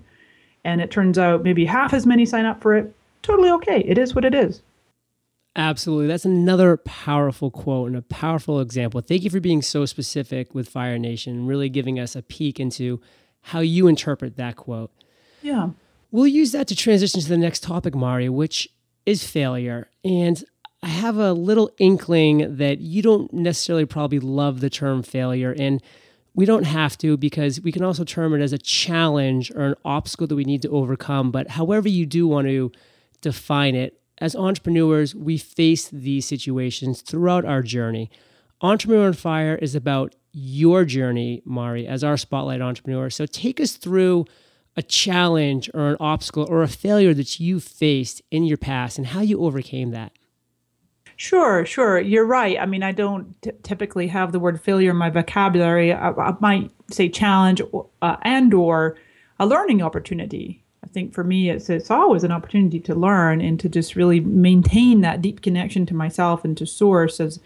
and 0.64 0.83
it 0.83 0.90
turns 0.90 1.16
out 1.16 1.42
maybe 1.42 1.64
half 1.64 1.94
as 1.94 2.04
many 2.04 2.26
sign 2.26 2.44
up 2.44 2.61
for 2.61 2.75
it. 2.75 2.94
Totally 3.23 3.50
okay. 3.52 3.80
It 3.80 3.97
is 3.97 4.14
what 4.14 4.26
it 4.26 4.35
is. 4.35 4.61
Absolutely. 5.56 6.09
That's 6.09 6.26
another 6.26 6.76
powerful 6.76 7.50
quote 7.50 7.88
and 7.88 7.97
a 7.97 8.02
powerful 8.02 8.61
example. 8.61 9.00
Thank 9.00 9.23
you 9.23 9.30
for 9.30 9.40
being 9.40 9.62
so 9.62 9.87
specific 9.87 10.54
with 10.54 10.68
Fire 10.68 10.99
Nation, 10.99 11.47
really 11.47 11.71
giving 11.71 11.99
us 11.99 12.14
a 12.14 12.23
peek 12.23 12.61
into 12.61 13.00
how 13.40 13.61
you 13.61 13.87
interpret 13.87 14.37
that 14.37 14.56
quote. 14.56 14.90
Yeah. 15.40 15.71
We'll 16.14 16.28
use 16.28 16.52
that 16.52 16.68
to 16.68 16.76
transition 16.76 17.21
to 17.21 17.28
the 17.28 17.37
next 17.37 17.64
topic, 17.64 17.92
Mari, 17.92 18.28
which 18.28 18.68
is 19.04 19.25
failure. 19.25 19.88
And 20.04 20.44
I 20.80 20.87
have 20.87 21.16
a 21.16 21.33
little 21.33 21.73
inkling 21.78 22.56
that 22.56 22.78
you 22.78 23.02
don't 23.02 23.33
necessarily 23.33 23.85
probably 23.85 24.21
love 24.21 24.61
the 24.61 24.71
term 24.71 25.02
failure. 25.02 25.56
And 25.59 25.83
we 26.33 26.44
don't 26.47 26.66
have 26.66 26.97
to 26.99 27.16
because 27.16 27.61
we 27.61 27.73
can 27.73 27.83
also 27.83 28.04
term 28.04 28.33
it 28.33 28.40
as 28.40 28.52
a 28.52 28.59
challenge 28.59 29.50
or 29.56 29.62
an 29.62 29.75
obstacle 29.85 30.28
that 30.28 30.37
we 30.37 30.44
need 30.44 30.62
to 30.62 30.68
overcome. 30.68 31.33
But 31.33 31.49
however 31.49 31.88
you 31.88 32.06
do 32.06 32.28
want 32.28 32.47
to 32.47 32.71
define 33.21 33.75
it, 33.75 34.00
as 34.18 34.37
entrepreneurs, 34.37 35.16
we 35.16 35.37
face 35.37 35.88
these 35.88 36.28
situations 36.28 37.00
throughout 37.00 37.44
our 37.44 37.61
journey. 37.61 38.09
Entrepreneur 38.61 39.09
on 39.09 39.14
Fire 39.14 39.56
is 39.56 39.75
about 39.75 40.14
your 40.33 40.85
journey, 40.85 41.42
Mari, 41.44 41.88
as 41.88 42.04
our 42.04 42.16
spotlight 42.16 42.61
entrepreneur. 42.61 43.11
So 43.11 43.26
take 43.26 43.59
us 43.59 43.73
through 43.73 44.26
a 44.76 44.83
challenge 44.83 45.71
or 45.73 45.88
an 45.88 45.97
obstacle 46.00 46.47
or 46.49 46.62
a 46.62 46.69
failure 46.69 47.14
that 47.14 47.38
you 47.38 47.61
faced 47.61 48.23
in 48.31 48.45
your 48.45 48.59
past 48.59 48.99
and 48.99 49.09
how 49.09 49.21
you 49.21 49.40
overcame 49.40 49.90
that? 49.90 50.12
Sure, 51.16 51.64
sure. 51.64 52.00
You're 52.00 52.26
right. 52.26 52.59
I 52.59 52.66
mean, 52.66 52.83
I 52.83 52.93
don't 52.93 53.40
t- 53.40 53.52
typically 53.62 54.09
have 54.09 54.33
the 54.33 54.40
word 54.40 54.61
failure 54.61 54.90
in 54.90 54.97
my 54.97 55.11
vocabulary. 55.11 55.93
I, 55.93 56.11
I 56.11 56.35
might 56.40 56.71
say 56.90 57.09
challenge 57.09 57.62
uh, 58.02 58.16
and 58.23 58.52
or 58.52 58.97
a 59.38 59.47
learning 59.47 59.81
opportunity. 59.81 60.62
I 60.83 60.88
think 60.88 61.14
for 61.14 61.25
me, 61.25 61.50
it's 61.50 61.71
it's 61.71 61.90
always 61.90 62.25
an 62.25 62.33
opportunity 62.33 62.81
to 62.81 62.95
learn 62.95 63.40
and 63.40 63.59
to 63.61 63.69
just 63.69 63.97
really 63.97 64.21
maintain 64.21 65.00
that 65.00 65.23
deep 65.23 65.40
connection 65.40 65.87
to 65.87 65.95
myself 65.95 66.45
and 66.45 66.57
to 66.59 66.66
source, 66.66 67.21
as 67.21 67.38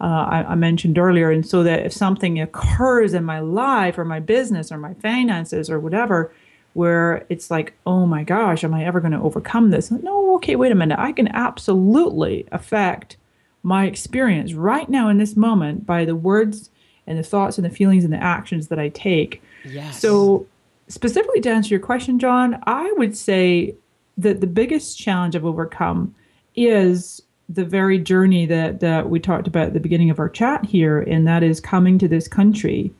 uh, 0.00 0.04
I, 0.04 0.44
I 0.48 0.54
mentioned 0.56 0.98
earlier. 0.98 1.30
And 1.30 1.46
so 1.46 1.62
that 1.62 1.86
if 1.86 1.92
something 1.92 2.40
occurs 2.40 3.14
in 3.14 3.24
my 3.24 3.38
life 3.38 3.98
or 3.98 4.04
my 4.04 4.20
business 4.20 4.72
or 4.72 4.78
my 4.78 4.94
finances 4.94 5.70
or 5.70 5.78
whatever, 5.78 6.34
where 6.74 7.26
it's 7.28 7.50
like, 7.50 7.74
oh 7.86 8.06
my 8.06 8.24
gosh, 8.24 8.64
am 8.64 8.74
I 8.74 8.84
ever 8.84 9.00
going 9.00 9.12
to 9.12 9.20
overcome 9.20 9.70
this? 9.70 9.90
No, 9.90 10.34
okay, 10.36 10.56
wait 10.56 10.72
a 10.72 10.74
minute. 10.74 10.98
I 10.98 11.12
can 11.12 11.28
absolutely 11.28 12.46
affect 12.52 13.16
my 13.62 13.86
experience 13.86 14.54
right 14.54 14.88
now 14.88 15.08
in 15.08 15.18
this 15.18 15.36
moment 15.36 15.86
by 15.86 16.04
the 16.04 16.16
words 16.16 16.70
and 17.06 17.18
the 17.18 17.22
thoughts 17.22 17.58
and 17.58 17.64
the 17.64 17.70
feelings 17.70 18.04
and 18.04 18.12
the 18.12 18.22
actions 18.22 18.68
that 18.68 18.78
I 18.78 18.88
take. 18.88 19.42
Yes. 19.64 20.00
So, 20.00 20.46
specifically 20.88 21.40
to 21.42 21.50
answer 21.50 21.70
your 21.70 21.80
question, 21.80 22.18
John, 22.18 22.60
I 22.66 22.90
would 22.96 23.16
say 23.16 23.74
that 24.18 24.40
the 24.40 24.46
biggest 24.46 24.98
challenge 24.98 25.36
I've 25.36 25.44
overcome 25.44 26.14
is 26.54 27.22
the 27.48 27.64
very 27.64 27.98
journey 27.98 28.46
that, 28.46 28.80
that 28.80 29.10
we 29.10 29.20
talked 29.20 29.46
about 29.46 29.68
at 29.68 29.74
the 29.74 29.80
beginning 29.80 30.10
of 30.10 30.18
our 30.18 30.28
chat 30.28 30.64
here, 30.64 31.00
and 31.00 31.26
that 31.26 31.42
is 31.42 31.60
coming 31.60 31.98
to 31.98 32.08
this 32.08 32.28
country 32.28 32.92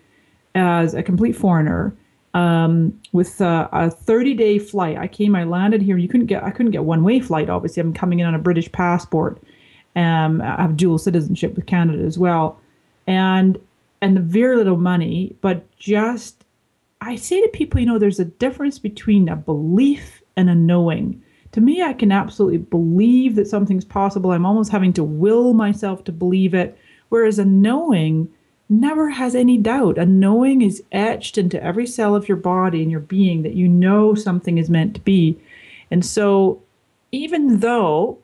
as 0.55 0.95
a 0.95 1.03
complete 1.03 1.35
foreigner 1.35 1.95
um, 2.35 2.99
with 3.13 3.41
uh, 3.41 3.69
a 3.73 3.91
30 3.91 4.35
day 4.35 4.59
flight. 4.59 4.97
I 4.97 5.09
came, 5.09 5.35
I 5.35 5.45
landed 5.45 5.83
here. 5.83 5.97
You 5.97 6.09
couldn't 6.09 6.27
get, 6.27 6.43
I 6.43 6.51
couldn't 6.51 6.73
get 6.73 6.85
one 6.85 7.05
way 7.05 7.21
flight. 7.21 7.51
Obviously, 7.51 7.81
I'm 7.81 7.93
coming 7.93 8.21
in 8.21 8.27
on 8.27 8.35
a 8.35 8.39
British 8.39 8.71
passport. 8.73 9.43
Um, 9.95 10.41
I 10.41 10.63
have 10.63 10.77
dual 10.77 10.99
citizenship 10.99 11.55
with 11.55 11.67
Canada 11.67 12.03
as 12.03 12.19
well, 12.19 12.59
and 13.07 13.59
and 14.01 14.17
the 14.17 14.21
very 14.21 14.57
little 14.57 14.79
money, 14.79 15.37
but 15.43 15.65
just 15.77 16.45
I 17.03 17.17
say 17.17 17.41
to 17.41 17.49
people, 17.49 17.81
you 17.81 17.87
know, 17.87 17.99
there's 17.99 18.21
a 18.21 18.25
difference 18.25 18.79
between 18.79 19.29
a 19.29 19.37
belief 19.37 20.23
and 20.37 20.49
a 20.49 20.55
knowing. 20.55 21.23
To 21.53 21.61
me, 21.61 21.83
I 21.83 21.93
can 21.93 22.13
absolutely 22.13 22.59
believe 22.59 23.35
that 23.35 23.49
something's 23.49 23.85
possible. 23.85 24.33
I'm 24.33 24.47
almost 24.47 24.73
having 24.73 24.93
to 24.95 25.05
will 25.05 25.53
myself 25.53 26.05
to 26.05 26.13
believe 26.13 26.55
it. 26.55 26.79
Whereas 27.11 27.39
a 27.39 27.45
knowing 27.45 28.29
never 28.73 29.11
has 29.11 29.35
any 29.35 29.59
doubt. 29.59 29.99
A 29.99 30.07
knowing 30.07 30.63
is 30.63 30.83
etched 30.93 31.39
into 31.39 31.63
every 31.63 31.87
cell 31.87 32.15
of 32.15 32.29
your 32.29 32.37
body 32.37 32.83
and 32.83 32.91
your 32.91 33.01
being 33.01 33.43
that 33.43 33.55
you 33.55 33.69
know 33.69 34.15
something 34.15 34.59
is 34.59 34.71
meant 34.71 34.95
to 34.95 35.01
be. 35.01 35.39
And 35.91 36.05
so, 36.05 36.63
even 37.13 37.61
though 37.61 38.19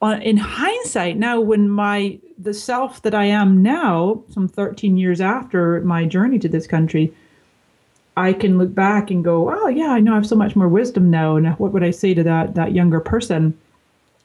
uh, 0.00 0.18
in 0.22 0.36
hindsight 0.36 1.16
now 1.16 1.40
when 1.40 1.68
my 1.68 2.18
the 2.38 2.54
self 2.54 3.02
that 3.02 3.14
i 3.14 3.24
am 3.24 3.62
now 3.62 4.22
some 4.30 4.46
13 4.46 4.96
years 4.96 5.20
after 5.20 5.80
my 5.80 6.04
journey 6.04 6.38
to 6.38 6.48
this 6.48 6.66
country 6.66 7.12
i 8.16 8.32
can 8.32 8.58
look 8.58 8.72
back 8.74 9.10
and 9.10 9.24
go 9.24 9.50
oh 9.52 9.66
yeah 9.68 9.90
i 9.90 10.00
know 10.00 10.12
i 10.12 10.14
have 10.14 10.26
so 10.26 10.36
much 10.36 10.54
more 10.54 10.68
wisdom 10.68 11.10
now 11.10 11.36
and 11.36 11.48
what 11.58 11.72
would 11.72 11.82
i 11.82 11.90
say 11.90 12.14
to 12.14 12.22
that 12.22 12.54
that 12.54 12.72
younger 12.72 13.00
person 13.00 13.58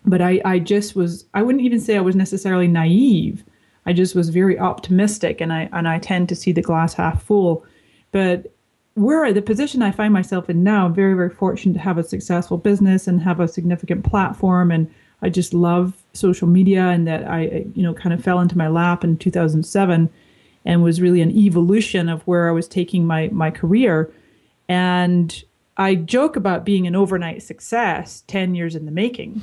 but 0.05 0.21
i 0.21 0.39
i 0.45 0.59
just 0.59 0.95
was 0.95 1.25
i 1.33 1.41
wouldn't 1.41 1.63
even 1.63 1.79
say 1.79 1.97
i 1.97 2.01
was 2.01 2.15
necessarily 2.15 2.67
naive 2.67 3.43
I 3.85 3.93
just 3.93 4.15
was 4.15 4.29
very 4.29 4.57
optimistic, 4.57 5.41
and 5.41 5.51
I 5.51 5.69
and 5.73 5.87
I 5.87 5.99
tend 5.99 6.29
to 6.29 6.35
see 6.35 6.51
the 6.51 6.61
glass 6.61 6.93
half 6.93 7.23
full. 7.23 7.65
But 8.11 8.53
where 8.95 9.33
the 9.33 9.41
position 9.41 9.81
I 9.81 9.91
find 9.91 10.13
myself 10.13 10.49
in 10.49 10.63
now, 10.63 10.85
I'm 10.85 10.93
very 10.93 11.13
very 11.13 11.29
fortunate 11.29 11.73
to 11.73 11.79
have 11.79 11.97
a 11.97 12.03
successful 12.03 12.57
business 12.57 13.07
and 13.07 13.21
have 13.21 13.39
a 13.39 13.47
significant 13.47 14.05
platform, 14.05 14.71
and 14.71 14.89
I 15.21 15.29
just 15.29 15.53
love 15.53 16.03
social 16.13 16.47
media, 16.47 16.87
and 16.89 17.07
that 17.07 17.27
I 17.27 17.65
you 17.73 17.83
know 17.83 17.93
kind 17.93 18.13
of 18.13 18.23
fell 18.23 18.39
into 18.39 18.57
my 18.57 18.67
lap 18.67 19.03
in 19.03 19.17
2007, 19.17 20.09
and 20.65 20.83
was 20.83 21.01
really 21.01 21.21
an 21.21 21.31
evolution 21.31 22.09
of 22.09 22.21
where 22.23 22.47
I 22.47 22.51
was 22.51 22.67
taking 22.67 23.05
my 23.05 23.29
my 23.31 23.51
career, 23.51 24.11
and 24.69 25.43
I 25.75 25.95
joke 25.95 26.35
about 26.35 26.65
being 26.65 26.85
an 26.85 26.95
overnight 26.95 27.41
success 27.41 28.23
10 28.27 28.53
years 28.53 28.75
in 28.75 28.85
the 28.85 28.91
making. 28.91 29.41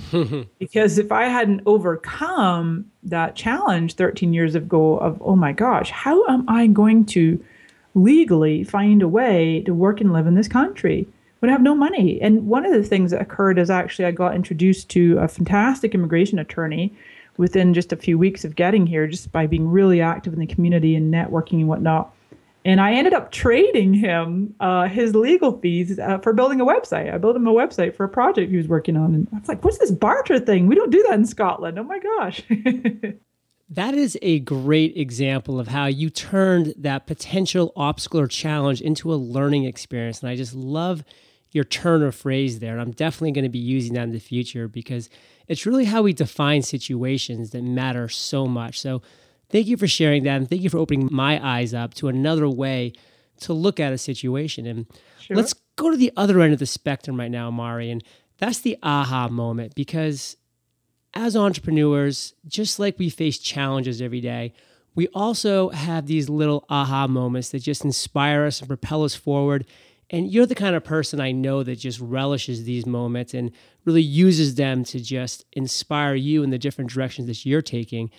because 0.59 0.99
if 0.99 1.11
I 1.11 1.25
hadn't 1.25 1.63
overcome 1.67 2.91
that 3.03 3.35
challenge 3.35 3.95
13 3.95 4.33
years 4.33 4.55
ago 4.55 4.99
of, 4.99 5.21
oh 5.25 5.35
my 5.35 5.53
gosh, 5.53 5.91
how 5.91 6.25
am 6.27 6.49
I 6.49 6.69
going 6.69 7.05
to 7.07 7.43
legally 7.95 8.63
find 8.63 9.03
a 9.03 9.09
way 9.09 9.63
to 9.67 9.75
work 9.75 10.01
and 10.01 10.13
live 10.13 10.29
in 10.29 10.35
this 10.35 10.47
country 10.47 11.09
when 11.41 11.51
I 11.51 11.53
have 11.53 11.63
no 11.63 11.75
money? 11.75 12.21
And 12.23 12.47
one 12.47 12.65
of 12.65 12.73
the 12.73 12.85
things 12.85 13.11
that 13.11 13.21
occurred 13.21 13.59
is 13.59 13.71
actually 13.71 14.05
I 14.05 14.13
got 14.13 14.37
introduced 14.37 14.89
to 14.91 15.19
a 15.19 15.27
fantastic 15.27 15.95
immigration 15.95 16.39
attorney 16.39 16.93
within 17.39 17.75
just 17.75 17.93
a 17.93 17.97
few 17.97 18.19
weeks 18.19 18.45
of 18.45 18.55
getting 18.55 18.87
here, 18.87 19.09
just 19.09 19.33
by 19.33 19.47
being 19.49 19.69
really 19.69 20.01
active 20.01 20.33
in 20.33 20.39
the 20.39 20.47
community 20.47 20.95
and 20.95 21.13
networking 21.13 21.55
and 21.55 21.69
whatnot 21.69 22.13
and 22.65 22.81
I 22.81 22.93
ended 22.93 23.15
up 23.15 23.33
trading 23.33 23.95
him 23.95 24.55
uh, 24.61 24.87
his 24.89 25.15
legal 25.15 25.59
fees 25.61 25.99
uh, 25.99 26.19
for 26.19 26.33
building 26.33 26.61
a 26.61 26.65
website. 26.65 27.13
I 27.13 27.19
built 27.19 27.37
him 27.37 27.47
a 27.47 27.53
website 27.53 27.95
for 27.95 28.05
a 28.05 28.09
project 28.09 28.51
he 28.51 28.57
was 28.57 28.69
working 28.69 28.97
on, 28.97 29.15
and 29.15 29.29
I 29.33 29.39
was 29.39 29.49
like, 29.49 29.65
"What's 29.65 29.79
this 29.79 29.91
barter 29.91 30.39
thing? 30.39 30.67
We 30.67 30.75
don't 30.75 30.91
do 30.91 31.03
that 31.05 31.15
in 31.15 31.25
Scotland." 31.25 31.79
Oh 31.79 31.85
my 31.85 31.99
gosh! 31.99 32.43
that 33.71 33.95
is 33.95 34.19
a 34.21 34.41
great 34.41 34.97
example 34.97 35.59
of 35.59 35.69
how 35.69 35.87
you 35.87 36.11
turned 36.11 36.75
that 36.77 37.07
potential 37.07 37.73
obstacle 37.77 38.21
or 38.21 38.27
challenge 38.27 38.81
into 38.81 39.13
a 39.13 39.17
learning 39.17 39.65
experience, 39.65 40.21
and 40.21 40.29
I 40.29 40.37
just 40.37 40.55
love 40.55 41.05
your 41.53 41.65
turn 41.65 42.03
of 42.03 42.15
phrase 42.15 42.59
there. 42.61 42.73
And 42.73 42.81
I'm 42.81 42.93
definitely 42.93 43.33
going 43.33 43.45
to 43.45 43.51
be 43.51 43.59
using 43.59 43.95
that 43.95 44.05
in 44.05 44.13
the 44.13 44.21
future 44.21 44.69
because 44.69 45.09
it's 45.49 45.67
really 45.67 45.85
how 45.85 46.03
we 46.03 46.13
define 46.13 46.63
situations 46.63 47.51
that 47.51 47.65
matter 47.65 48.09
so 48.09 48.47
much. 48.47 48.81
So 48.81 49.03
Thank 49.51 49.67
you 49.67 49.77
for 49.77 49.87
sharing 49.87 50.23
that. 50.25 50.37
And 50.37 50.49
thank 50.49 50.63
you 50.63 50.71
for 50.71 50.79
opening 50.79 51.09
my 51.11 51.45
eyes 51.45 51.75
up 51.75 51.95
to 51.95 52.09
another 52.09 52.49
way 52.49 52.93
to 53.41 53.53
look 53.53 53.81
at 53.81 53.93
a 53.93 53.99
situation. 53.99 54.67
And 54.67 54.87
sure. 55.21 55.37
let's 55.37 55.55
go 55.77 55.91
to 55.91 55.97
the 55.97 56.13
other 56.17 56.41
end 56.41 56.53
of 56.53 56.59
the 56.59 56.67
spectrum 56.67 57.19
right 57.19 57.31
now, 57.31 57.51
Mari. 57.51 57.91
And 57.91 58.05
that's 58.39 58.61
the 58.61 58.79
aha 58.83 59.29
moment 59.29 59.75
because 59.75 60.37
as 61.15 61.37
entrepreneurs, 61.37 62.35
just 62.47 62.79
like 62.79 62.99
we 62.99 63.11
face 63.11 63.39
challenges 63.39 64.01
every 64.01 64.21
day, 64.21 64.55
we 64.95 65.09
also 65.09 65.71
have 65.71 66.07
these 66.07 66.29
little 66.29 66.65
aha 66.69 67.07
moments 67.07 67.51
that 67.51 67.61
just 67.61 67.85
inspire 67.85 68.45
us 68.45 68.61
and 68.61 68.69
propel 68.69 69.05
us 69.05 69.15
forward. 69.15 69.67
And 70.11 70.31
you're 70.31 70.47
the 70.47 70.55
kind 70.55 70.75
of 70.75 70.83
person 70.83 71.21
I 71.21 71.33
know 71.33 71.63
that 71.63 71.77
just 71.77 72.01
relishes 72.01 72.65
these 72.65 72.85
moments 72.85 73.33
and 73.33 73.53
really 73.85 74.03
uses 74.03 74.57
them 74.57 74.83
to 74.85 75.01
just 75.01 75.45
inspire 75.53 76.15
you 76.15 76.43
in 76.43 76.51
the 76.51 76.59
different 76.59 76.91
directions 76.91 77.29
that 77.29 77.47
you're 77.47 77.63
taking. 77.63 78.11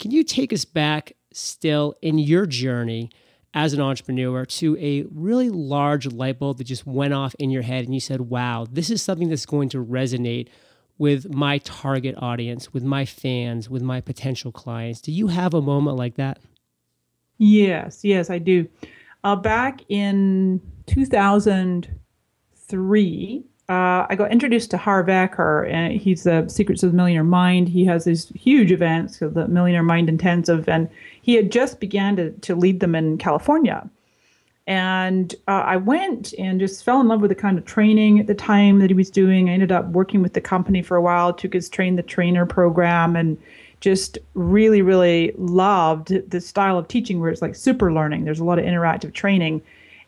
Can 0.00 0.10
you 0.10 0.24
take 0.24 0.52
us 0.52 0.64
back 0.64 1.12
still 1.32 1.94
in 2.02 2.18
your 2.18 2.44
journey 2.46 3.10
as 3.52 3.72
an 3.74 3.80
entrepreneur 3.80 4.46
to 4.46 4.76
a 4.78 5.02
really 5.12 5.50
large 5.50 6.06
light 6.06 6.38
bulb 6.38 6.56
that 6.58 6.64
just 6.64 6.86
went 6.86 7.12
off 7.12 7.34
in 7.38 7.50
your 7.50 7.62
head 7.62 7.84
and 7.84 7.92
you 7.92 8.00
said, 8.00 8.22
wow, 8.22 8.66
this 8.70 8.88
is 8.90 9.02
something 9.02 9.28
that's 9.28 9.44
going 9.44 9.68
to 9.68 9.84
resonate 9.84 10.48
with 10.96 11.34
my 11.34 11.58
target 11.58 12.14
audience, 12.18 12.72
with 12.72 12.82
my 12.82 13.04
fans, 13.04 13.68
with 13.68 13.82
my 13.82 14.00
potential 14.00 14.52
clients? 14.52 15.02
Do 15.02 15.12
you 15.12 15.26
have 15.26 15.52
a 15.52 15.60
moment 15.60 15.98
like 15.98 16.14
that? 16.14 16.38
Yes, 17.36 18.00
yes, 18.02 18.30
I 18.30 18.38
do. 18.38 18.66
Uh, 19.22 19.36
back 19.36 19.82
in 19.90 20.62
2003, 20.86 23.44
uh, 23.70 24.04
I 24.10 24.16
got 24.16 24.32
introduced 24.32 24.72
to 24.72 24.76
Harv 24.76 25.06
Eker, 25.06 25.70
and 25.70 25.92
he's 25.92 26.24
the 26.24 26.48
Secrets 26.48 26.82
of 26.82 26.90
the 26.90 26.96
Millionaire 26.96 27.22
Mind. 27.22 27.68
He 27.68 27.84
has 27.84 28.04
these 28.04 28.28
huge 28.30 28.72
events, 28.72 29.18
the 29.20 29.46
Millionaire 29.46 29.84
Mind 29.84 30.08
Intensive, 30.08 30.68
and 30.68 30.88
he 31.22 31.34
had 31.34 31.52
just 31.52 31.78
began 31.78 32.16
to, 32.16 32.32
to 32.32 32.56
lead 32.56 32.80
them 32.80 32.96
in 32.96 33.16
California. 33.16 33.88
And 34.66 35.36
uh, 35.46 35.62
I 35.66 35.76
went 35.76 36.34
and 36.36 36.58
just 36.58 36.82
fell 36.84 37.00
in 37.00 37.06
love 37.06 37.20
with 37.20 37.28
the 37.28 37.36
kind 37.36 37.58
of 37.58 37.64
training 37.64 38.18
at 38.18 38.26
the 38.26 38.34
time 38.34 38.80
that 38.80 38.90
he 38.90 38.94
was 38.94 39.08
doing. 39.08 39.48
I 39.48 39.52
ended 39.52 39.70
up 39.70 39.86
working 39.90 40.20
with 40.20 40.32
the 40.32 40.40
company 40.40 40.82
for 40.82 40.96
a 40.96 41.02
while, 41.02 41.32
took 41.32 41.52
his 41.52 41.68
train 41.68 41.94
the 41.94 42.02
trainer 42.02 42.46
program, 42.46 43.14
and 43.14 43.38
just 43.78 44.18
really, 44.34 44.82
really 44.82 45.32
loved 45.38 46.28
the 46.28 46.40
style 46.40 46.76
of 46.76 46.88
teaching 46.88 47.20
where 47.20 47.30
it's 47.30 47.40
like 47.40 47.54
super 47.54 47.92
learning. 47.92 48.24
There's 48.24 48.40
a 48.40 48.44
lot 48.44 48.58
of 48.58 48.64
interactive 48.64 49.14
training. 49.14 49.62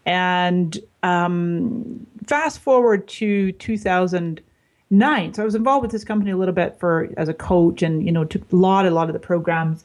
And 0.05 0.79
um, 1.05 2.07
fast 2.27 2.59
forward 2.59 3.09
to 3.09 3.53
2009. 3.53 5.35
So 5.35 5.43
I 5.43 5.45
was 5.45 5.55
involved 5.55 5.83
with 5.83 5.91
this 5.91 6.05
company 6.05 6.31
a 6.31 6.37
little 6.37 6.55
bit 6.55 6.79
for 6.79 7.09
as 7.17 7.29
a 7.29 7.35
coach, 7.35 7.83
and 7.83 8.05
you 8.05 8.13
know 8.13 8.25
took 8.25 8.51
a 8.53 8.57
lot, 8.57 8.87
a 8.87 8.91
lot 8.91 9.09
of 9.09 9.13
the 9.13 9.21
programs. 9.21 9.85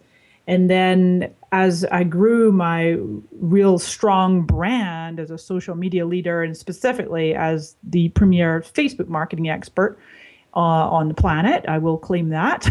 And 0.49 0.69
then 0.69 1.33
as 1.51 1.83
I 1.85 2.03
grew 2.05 2.51
my 2.53 2.97
real 3.33 3.79
strong 3.79 4.41
brand 4.41 5.19
as 5.19 5.29
a 5.29 5.37
social 5.37 5.75
media 5.75 6.05
leader, 6.05 6.41
and 6.43 6.55
specifically 6.55 7.35
as 7.35 7.75
the 7.83 8.09
premier 8.09 8.61
Facebook 8.61 9.07
marketing 9.07 9.49
expert, 9.49 9.97
uh, 10.57 10.89
on 10.89 11.07
the 11.07 11.13
planet. 11.13 11.63
I 11.67 11.77
will 11.77 11.99
claim 11.99 12.29
that. 12.29 12.67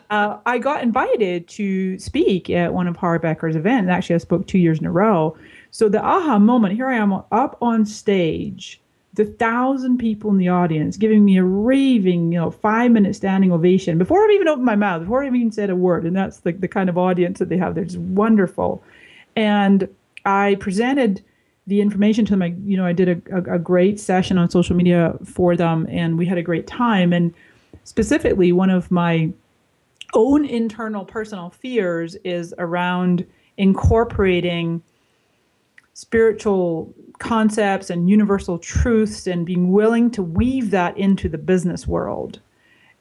uh, 0.10 0.38
I 0.46 0.56
got 0.56 0.82
invited 0.82 1.46
to 1.48 1.98
speak 1.98 2.48
at 2.48 2.72
one 2.72 2.88
of 2.88 2.96
Harv 2.96 3.22
Eker's 3.22 3.56
events. 3.56 3.90
Actually, 3.90 4.14
I 4.14 4.18
spoke 4.18 4.46
two 4.46 4.58
years 4.58 4.78
in 4.78 4.86
a 4.86 4.90
row 4.90 5.36
so 5.72 5.88
the 5.88 6.00
aha 6.00 6.38
moment 6.38 6.76
here 6.76 6.86
I 6.86 6.94
am 6.94 7.12
up 7.32 7.58
on 7.60 7.84
stage 7.84 8.80
the 9.14 9.24
thousand 9.24 9.98
people 9.98 10.30
in 10.30 10.38
the 10.38 10.48
audience 10.48 10.96
giving 10.96 11.24
me 11.24 11.36
a 11.36 11.44
raving, 11.44 12.32
you 12.32 12.38
know, 12.38 12.50
five 12.50 12.90
minute 12.90 13.14
standing 13.14 13.52
ovation 13.52 13.98
before 13.98 14.24
I've 14.24 14.30
even 14.30 14.48
opened 14.48 14.64
my 14.64 14.76
mouth, 14.76 15.02
before 15.02 15.22
I've 15.22 15.34
even 15.34 15.52
said 15.52 15.68
a 15.68 15.76
word. 15.76 16.04
And 16.04 16.16
that's 16.16 16.38
the, 16.38 16.52
the 16.52 16.68
kind 16.68 16.88
of 16.88 16.96
audience 16.96 17.38
that 17.38 17.48
they 17.48 17.58
have. 17.58 17.74
They're 17.74 17.84
just 17.84 17.98
wonderful. 17.98 18.82
And 19.36 19.88
I 20.24 20.56
presented 20.60 21.22
the 21.66 21.80
information 21.80 22.24
to 22.26 22.32
them. 22.32 22.42
I, 22.42 22.54
you 22.64 22.76
know, 22.76 22.86
I 22.86 22.94
did 22.94 23.08
a, 23.08 23.36
a, 23.36 23.56
a 23.56 23.58
great 23.58 24.00
session 24.00 24.38
on 24.38 24.48
social 24.48 24.74
media 24.74 25.14
for 25.24 25.56
them 25.56 25.86
and 25.90 26.16
we 26.16 26.24
had 26.24 26.38
a 26.38 26.42
great 26.42 26.66
time. 26.66 27.12
And 27.12 27.34
specifically, 27.84 28.50
one 28.50 28.70
of 28.70 28.90
my 28.90 29.30
own 30.14 30.46
internal 30.46 31.04
personal 31.04 31.50
fears 31.50 32.16
is 32.24 32.54
around 32.56 33.26
incorporating 33.58 34.82
spiritual 36.02 36.92
concepts 37.20 37.88
and 37.88 38.10
universal 38.10 38.58
truths 38.58 39.28
and 39.28 39.46
being 39.46 39.70
willing 39.70 40.10
to 40.10 40.20
weave 40.20 40.72
that 40.72 40.98
into 40.98 41.28
the 41.28 41.38
business 41.38 41.86
world. 41.86 42.40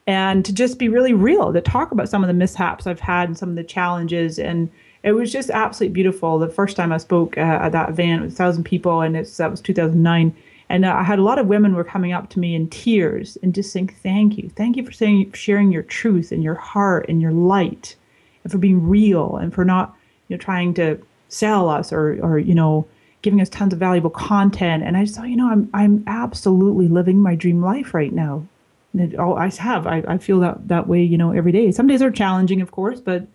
And 0.05 0.45
to 0.45 0.53
just 0.53 0.77
be 0.77 0.87
really 0.87 1.13
real 1.13 1.51
to 1.51 1.61
talk 1.61 1.91
about 1.91 2.09
some 2.09 2.23
of 2.23 2.27
the 2.27 2.33
mishaps 2.33 2.85
I've 2.85 2.99
had 2.99 3.27
and 3.27 3.37
some 3.37 3.49
of 3.49 3.55
the 3.55 3.63
challenges. 3.63 4.37
And 4.37 4.69
it 5.01 5.13
was 5.13 5.31
just 5.31 5.49
absolutely 5.49 5.93
beautiful. 5.93 6.37
The 6.37 6.47
first 6.47 6.77
time 6.77 6.91
I 6.91 6.97
spoke 6.97 7.37
uh, 7.39 7.41
at 7.41 7.71
that 7.71 7.89
event 7.89 8.21
with 8.21 8.33
a 8.33 8.35
thousand 8.35 8.65
people 8.65 9.01
and 9.01 9.17
it's 9.17 9.37
that 9.37 9.49
was 9.49 9.61
2009 9.61 10.35
and 10.69 10.85
uh, 10.85 10.93
I 10.93 11.03
had 11.03 11.19
a 11.19 11.23
lot 11.23 11.39
of 11.39 11.47
women 11.47 11.73
were 11.73 11.83
coming 11.83 12.13
up 12.13 12.29
to 12.29 12.39
me 12.39 12.55
in 12.55 12.69
tears 12.69 13.37
and 13.43 13.53
just 13.53 13.73
saying 13.73 13.89
thank 14.03 14.37
you. 14.37 14.49
Thank 14.55 14.77
you 14.77 14.85
for 14.85 14.91
saying 14.91 15.33
sharing 15.33 15.71
your 15.71 15.83
truth 15.83 16.31
and 16.31 16.43
your 16.43 16.55
heart 16.55 17.07
and 17.09 17.21
your 17.21 17.33
light 17.33 17.95
and 18.43 18.51
for 18.51 18.59
being 18.59 18.87
real 18.87 19.37
and 19.37 19.53
for 19.53 19.65
not 19.65 19.95
you 20.27 20.37
know 20.37 20.39
trying 20.39 20.73
to 20.75 21.01
sell 21.31 21.69
us 21.69 21.91
or 21.91 22.19
or 22.21 22.37
you 22.37 22.53
know 22.53 22.87
giving 23.21 23.39
us 23.39 23.49
tons 23.49 23.73
of 23.73 23.79
valuable 23.79 24.09
content. 24.09 24.83
And 24.83 24.97
i 24.97 25.03
just 25.03 25.15
thought 25.15 25.29
you 25.29 25.35
know 25.35 25.49
i'm 25.49 25.69
i'm 25.73 26.03
absolutely 26.07 26.87
living 26.87 27.17
my 27.17 27.35
dream 27.35 27.61
life 27.61 27.93
right 27.93 28.13
now. 28.13 28.45
It, 28.93 29.17
i 29.17 29.47
have 29.47 29.87
I, 29.87 30.03
I 30.07 30.17
feel 30.17 30.39
that 30.41 30.67
that 30.67 30.87
way 30.87 31.01
you 31.01 31.17
know 31.17 31.31
every 31.31 31.51
day. 31.51 31.71
Some 31.71 31.87
days 31.87 32.01
are 32.01 32.11
challenging 32.11 32.61
of 32.61 32.71
course 32.71 32.99
but 32.99 33.27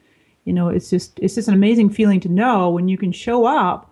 you 0.44 0.52
know 0.52 0.68
it's 0.68 0.90
just 0.90 1.18
it's 1.20 1.34
just 1.34 1.48
an 1.48 1.54
amazing 1.54 1.90
feeling 1.90 2.20
to 2.20 2.28
know 2.28 2.70
when 2.70 2.88
you 2.88 2.98
can 2.98 3.12
show 3.12 3.46
up 3.46 3.90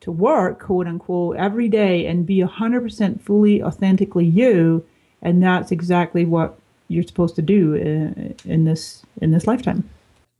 to 0.00 0.10
work 0.10 0.60
quote 0.60 0.86
unquote 0.86 1.36
every 1.36 1.68
day 1.68 2.06
and 2.06 2.26
be 2.26 2.38
100% 2.38 3.20
fully 3.20 3.62
authentically 3.62 4.24
you 4.24 4.84
and 5.22 5.42
that's 5.42 5.70
exactly 5.70 6.24
what 6.24 6.58
you're 6.88 7.02
supposed 7.02 7.36
to 7.36 7.42
do 7.42 7.74
in, 7.74 8.34
in 8.44 8.64
this 8.64 9.04
in 9.20 9.30
this 9.30 9.46
lifetime. 9.46 9.88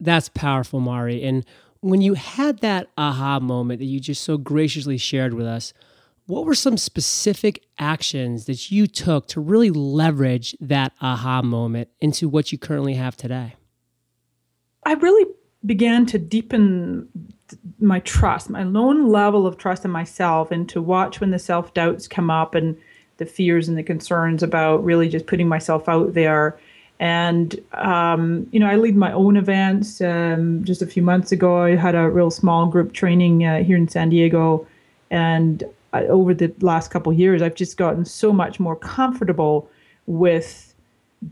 That's 0.00 0.28
powerful 0.28 0.80
mari. 0.80 1.22
And 1.22 1.44
when 1.82 2.00
you 2.00 2.14
had 2.14 2.60
that 2.60 2.88
aha 2.96 3.40
moment 3.40 3.80
that 3.80 3.86
you 3.86 4.00
just 4.00 4.22
so 4.22 4.38
graciously 4.38 4.96
shared 4.96 5.34
with 5.34 5.46
us, 5.46 5.74
what 6.26 6.46
were 6.46 6.54
some 6.54 6.78
specific 6.78 7.64
actions 7.78 8.46
that 8.46 8.70
you 8.70 8.86
took 8.86 9.26
to 9.26 9.40
really 9.40 9.70
leverage 9.70 10.56
that 10.60 10.92
aha 11.02 11.42
moment 11.42 11.88
into 12.00 12.28
what 12.28 12.52
you 12.52 12.58
currently 12.58 12.94
have 12.94 13.16
today? 13.16 13.56
I 14.84 14.94
really 14.94 15.30
began 15.66 16.06
to 16.06 16.18
deepen 16.18 17.08
my 17.80 17.98
trust, 18.00 18.48
my 18.48 18.62
own 18.62 19.08
level 19.08 19.46
of 19.46 19.58
trust 19.58 19.84
in 19.84 19.90
myself, 19.90 20.52
and 20.52 20.68
to 20.68 20.80
watch 20.80 21.20
when 21.20 21.32
the 21.32 21.38
self 21.38 21.74
doubts 21.74 22.06
come 22.06 22.30
up 22.30 22.54
and 22.54 22.78
the 23.16 23.26
fears 23.26 23.68
and 23.68 23.76
the 23.76 23.82
concerns 23.82 24.42
about 24.42 24.84
really 24.84 25.08
just 25.08 25.26
putting 25.26 25.48
myself 25.48 25.88
out 25.88 26.14
there 26.14 26.58
and, 27.02 27.60
um, 27.72 28.46
you 28.52 28.60
know, 28.60 28.68
I 28.68 28.76
lead 28.76 28.94
my 28.94 29.12
own 29.12 29.36
events. 29.36 30.00
Um, 30.00 30.62
just 30.62 30.82
a 30.82 30.86
few 30.86 31.02
months 31.02 31.32
ago, 31.32 31.58
I 31.58 31.74
had 31.74 31.96
a 31.96 32.08
real 32.08 32.30
small 32.30 32.66
group 32.66 32.92
training 32.92 33.44
uh, 33.44 33.64
here 33.64 33.76
in 33.76 33.88
San 33.88 34.08
Diego. 34.08 34.68
And 35.10 35.64
I, 35.92 36.04
over 36.04 36.32
the 36.32 36.54
last 36.60 36.92
couple 36.92 37.12
years, 37.12 37.42
I've 37.42 37.56
just 37.56 37.76
gotten 37.76 38.04
so 38.04 38.32
much 38.32 38.60
more 38.60 38.76
comfortable 38.76 39.68
with 40.06 40.76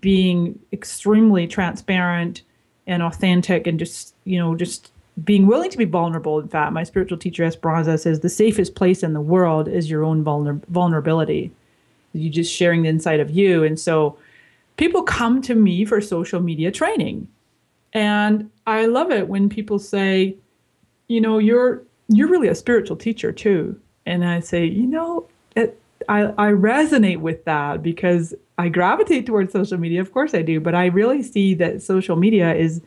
being 0.01 0.59
extremely 0.73 1.47
transparent 1.47 2.43
and 2.89 3.01
authentic 3.01 3.69
and 3.69 3.79
just, 3.79 4.17
you 4.25 4.41
know, 4.41 4.57
just 4.57 4.91
being 5.23 5.47
willing 5.47 5.71
to 5.71 5.79
be 5.79 5.85
vulnerable. 5.85 6.41
In 6.41 6.49
fact, 6.49 6.73
my 6.73 6.83
spiritual 6.83 7.17
teacher 7.17 7.45
Esperanza 7.45 7.97
says 7.97 8.19
the 8.19 8.29
safest 8.29 8.75
place 8.75 9.05
in 9.05 9.13
the 9.13 9.21
world 9.21 9.69
is 9.69 9.89
your 9.89 10.03
own 10.03 10.25
vulner- 10.25 10.67
vulnerability. 10.67 11.53
You 12.13 12.29
just 12.29 12.53
sharing 12.53 12.83
the 12.83 12.89
inside 12.89 13.21
of 13.21 13.31
you. 13.31 13.63
And 13.63 13.79
so, 13.79 14.19
people 14.77 15.03
come 15.03 15.43
to 15.43 15.55
me 15.55 15.85
for 15.85 16.01
social 16.01 16.41
media 16.41 16.71
training. 16.71 17.29
And 17.93 18.51
I 18.67 18.87
love 18.87 19.11
it 19.11 19.29
when 19.29 19.49
people 19.49 19.79
say, 19.79 20.37
you 21.09 21.21
know, 21.21 21.39
you're 21.39 21.83
you're 22.09 22.29
really 22.29 22.49
a 22.49 22.55
spiritual 22.55 22.97
teacher 22.97 23.33
too. 23.33 23.79
And 24.07 24.25
I 24.25 24.41
say, 24.41 24.65
you 24.65 24.87
know, 24.87 25.29
it, 25.55 25.81
I, 26.09 26.25
I 26.25 26.51
resonate 26.53 27.21
with 27.21 27.45
that 27.45 27.83
because 27.83 28.35
I 28.59 28.69
gravitate 28.69 29.27
towards 29.27 29.53
social 29.53 29.79
media. 29.79 30.01
Of 30.01 30.13
course 30.13 30.35
I 30.35 30.43
do, 30.43 30.61
but 30.61 30.75
I 30.75 30.87
really 30.87 31.23
see 31.23 31.55
that 31.55 31.83
social 31.83 32.17
media 32.17 32.55
is 32.55 32.81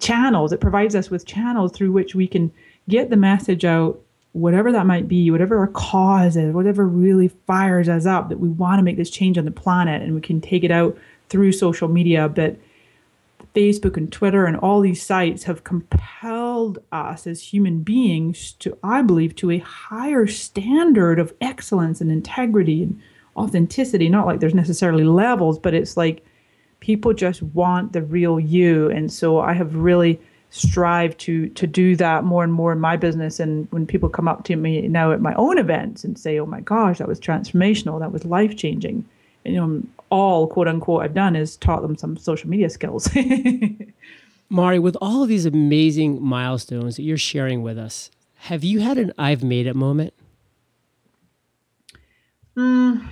channels. 0.00 0.52
It 0.52 0.60
provides 0.60 0.94
us 0.94 1.10
with 1.10 1.26
channels 1.26 1.72
through 1.72 1.92
which 1.92 2.14
we 2.14 2.26
can 2.26 2.52
get 2.88 3.10
the 3.10 3.16
message 3.16 3.64
out 3.64 4.00
whatever 4.34 4.72
that 4.72 4.84
might 4.84 5.06
be, 5.06 5.30
whatever 5.30 5.58
our 5.58 5.68
cause 5.68 6.36
is, 6.36 6.52
whatever 6.52 6.86
really 6.86 7.28
fires 7.46 7.88
us 7.88 8.04
up 8.04 8.28
that 8.28 8.40
we 8.40 8.48
want 8.48 8.80
to 8.80 8.82
make 8.82 8.96
this 8.96 9.08
change 9.08 9.38
on 9.38 9.44
the 9.44 9.50
planet 9.52 10.02
and 10.02 10.12
we 10.12 10.20
can 10.20 10.40
take 10.40 10.64
it 10.64 10.72
out 10.72 10.98
through 11.28 11.52
social 11.52 11.86
media. 11.86 12.28
But 12.28 12.56
Facebook 13.54 13.96
and 13.96 14.10
Twitter 14.10 14.44
and 14.44 14.56
all 14.56 14.80
these 14.80 15.00
sites 15.00 15.44
have 15.44 15.62
compelled 15.62 16.80
us 16.90 17.28
as 17.28 17.40
human 17.40 17.84
beings 17.84 18.54
to, 18.54 18.76
I 18.82 19.02
believe, 19.02 19.36
to 19.36 19.52
a 19.52 19.58
higher 19.58 20.26
standard 20.26 21.20
of 21.20 21.32
excellence 21.40 22.00
and 22.00 22.10
integrity 22.10 22.82
and 22.82 23.00
authenticity. 23.36 24.08
Not 24.08 24.26
like 24.26 24.40
there's 24.40 24.52
necessarily 24.52 25.04
levels, 25.04 25.60
but 25.60 25.74
it's 25.74 25.96
like 25.96 26.24
people 26.80 27.14
just 27.14 27.40
want 27.40 27.92
the 27.92 28.02
real 28.02 28.40
you. 28.40 28.90
And 28.90 29.12
so 29.12 29.38
I 29.38 29.52
have 29.52 29.76
really 29.76 30.20
strive 30.54 31.16
to 31.16 31.48
to 31.48 31.66
do 31.66 31.96
that 31.96 32.22
more 32.22 32.44
and 32.44 32.52
more 32.52 32.72
in 32.72 32.78
my 32.78 32.96
business. 32.96 33.40
And 33.40 33.66
when 33.72 33.86
people 33.86 34.08
come 34.08 34.28
up 34.28 34.44
to 34.44 34.54
me 34.54 34.86
now 34.86 35.10
at 35.10 35.20
my 35.20 35.34
own 35.34 35.58
events 35.58 36.04
and 36.04 36.16
say 36.16 36.38
oh 36.38 36.46
my 36.46 36.60
gosh 36.60 36.98
that 36.98 37.08
was 37.08 37.18
transformational. 37.18 37.98
That 37.98 38.12
was 38.12 38.24
life 38.24 38.56
changing 38.56 39.04
and, 39.44 39.54
you 39.54 39.60
know 39.60 39.82
all 40.10 40.46
quote 40.46 40.68
unquote 40.68 41.02
i've 41.02 41.14
done 41.14 41.34
is 41.34 41.56
taught 41.56 41.82
them 41.82 41.96
some 41.96 42.16
social 42.16 42.48
media 42.48 42.70
skills. 42.70 43.08
Mari 44.48 44.78
with 44.78 44.96
all 45.00 45.24
of 45.24 45.28
these 45.28 45.44
amazing 45.44 46.22
milestones 46.22 46.96
that 46.96 47.02
you're 47.02 47.16
sharing 47.16 47.62
with 47.62 47.76
us 47.76 48.10
have 48.34 48.62
you 48.62 48.78
had 48.78 48.96
an 48.96 49.12
i've 49.18 49.42
made 49.42 49.66
it 49.66 49.74
moment? 49.74 50.14
Mm, 52.56 53.04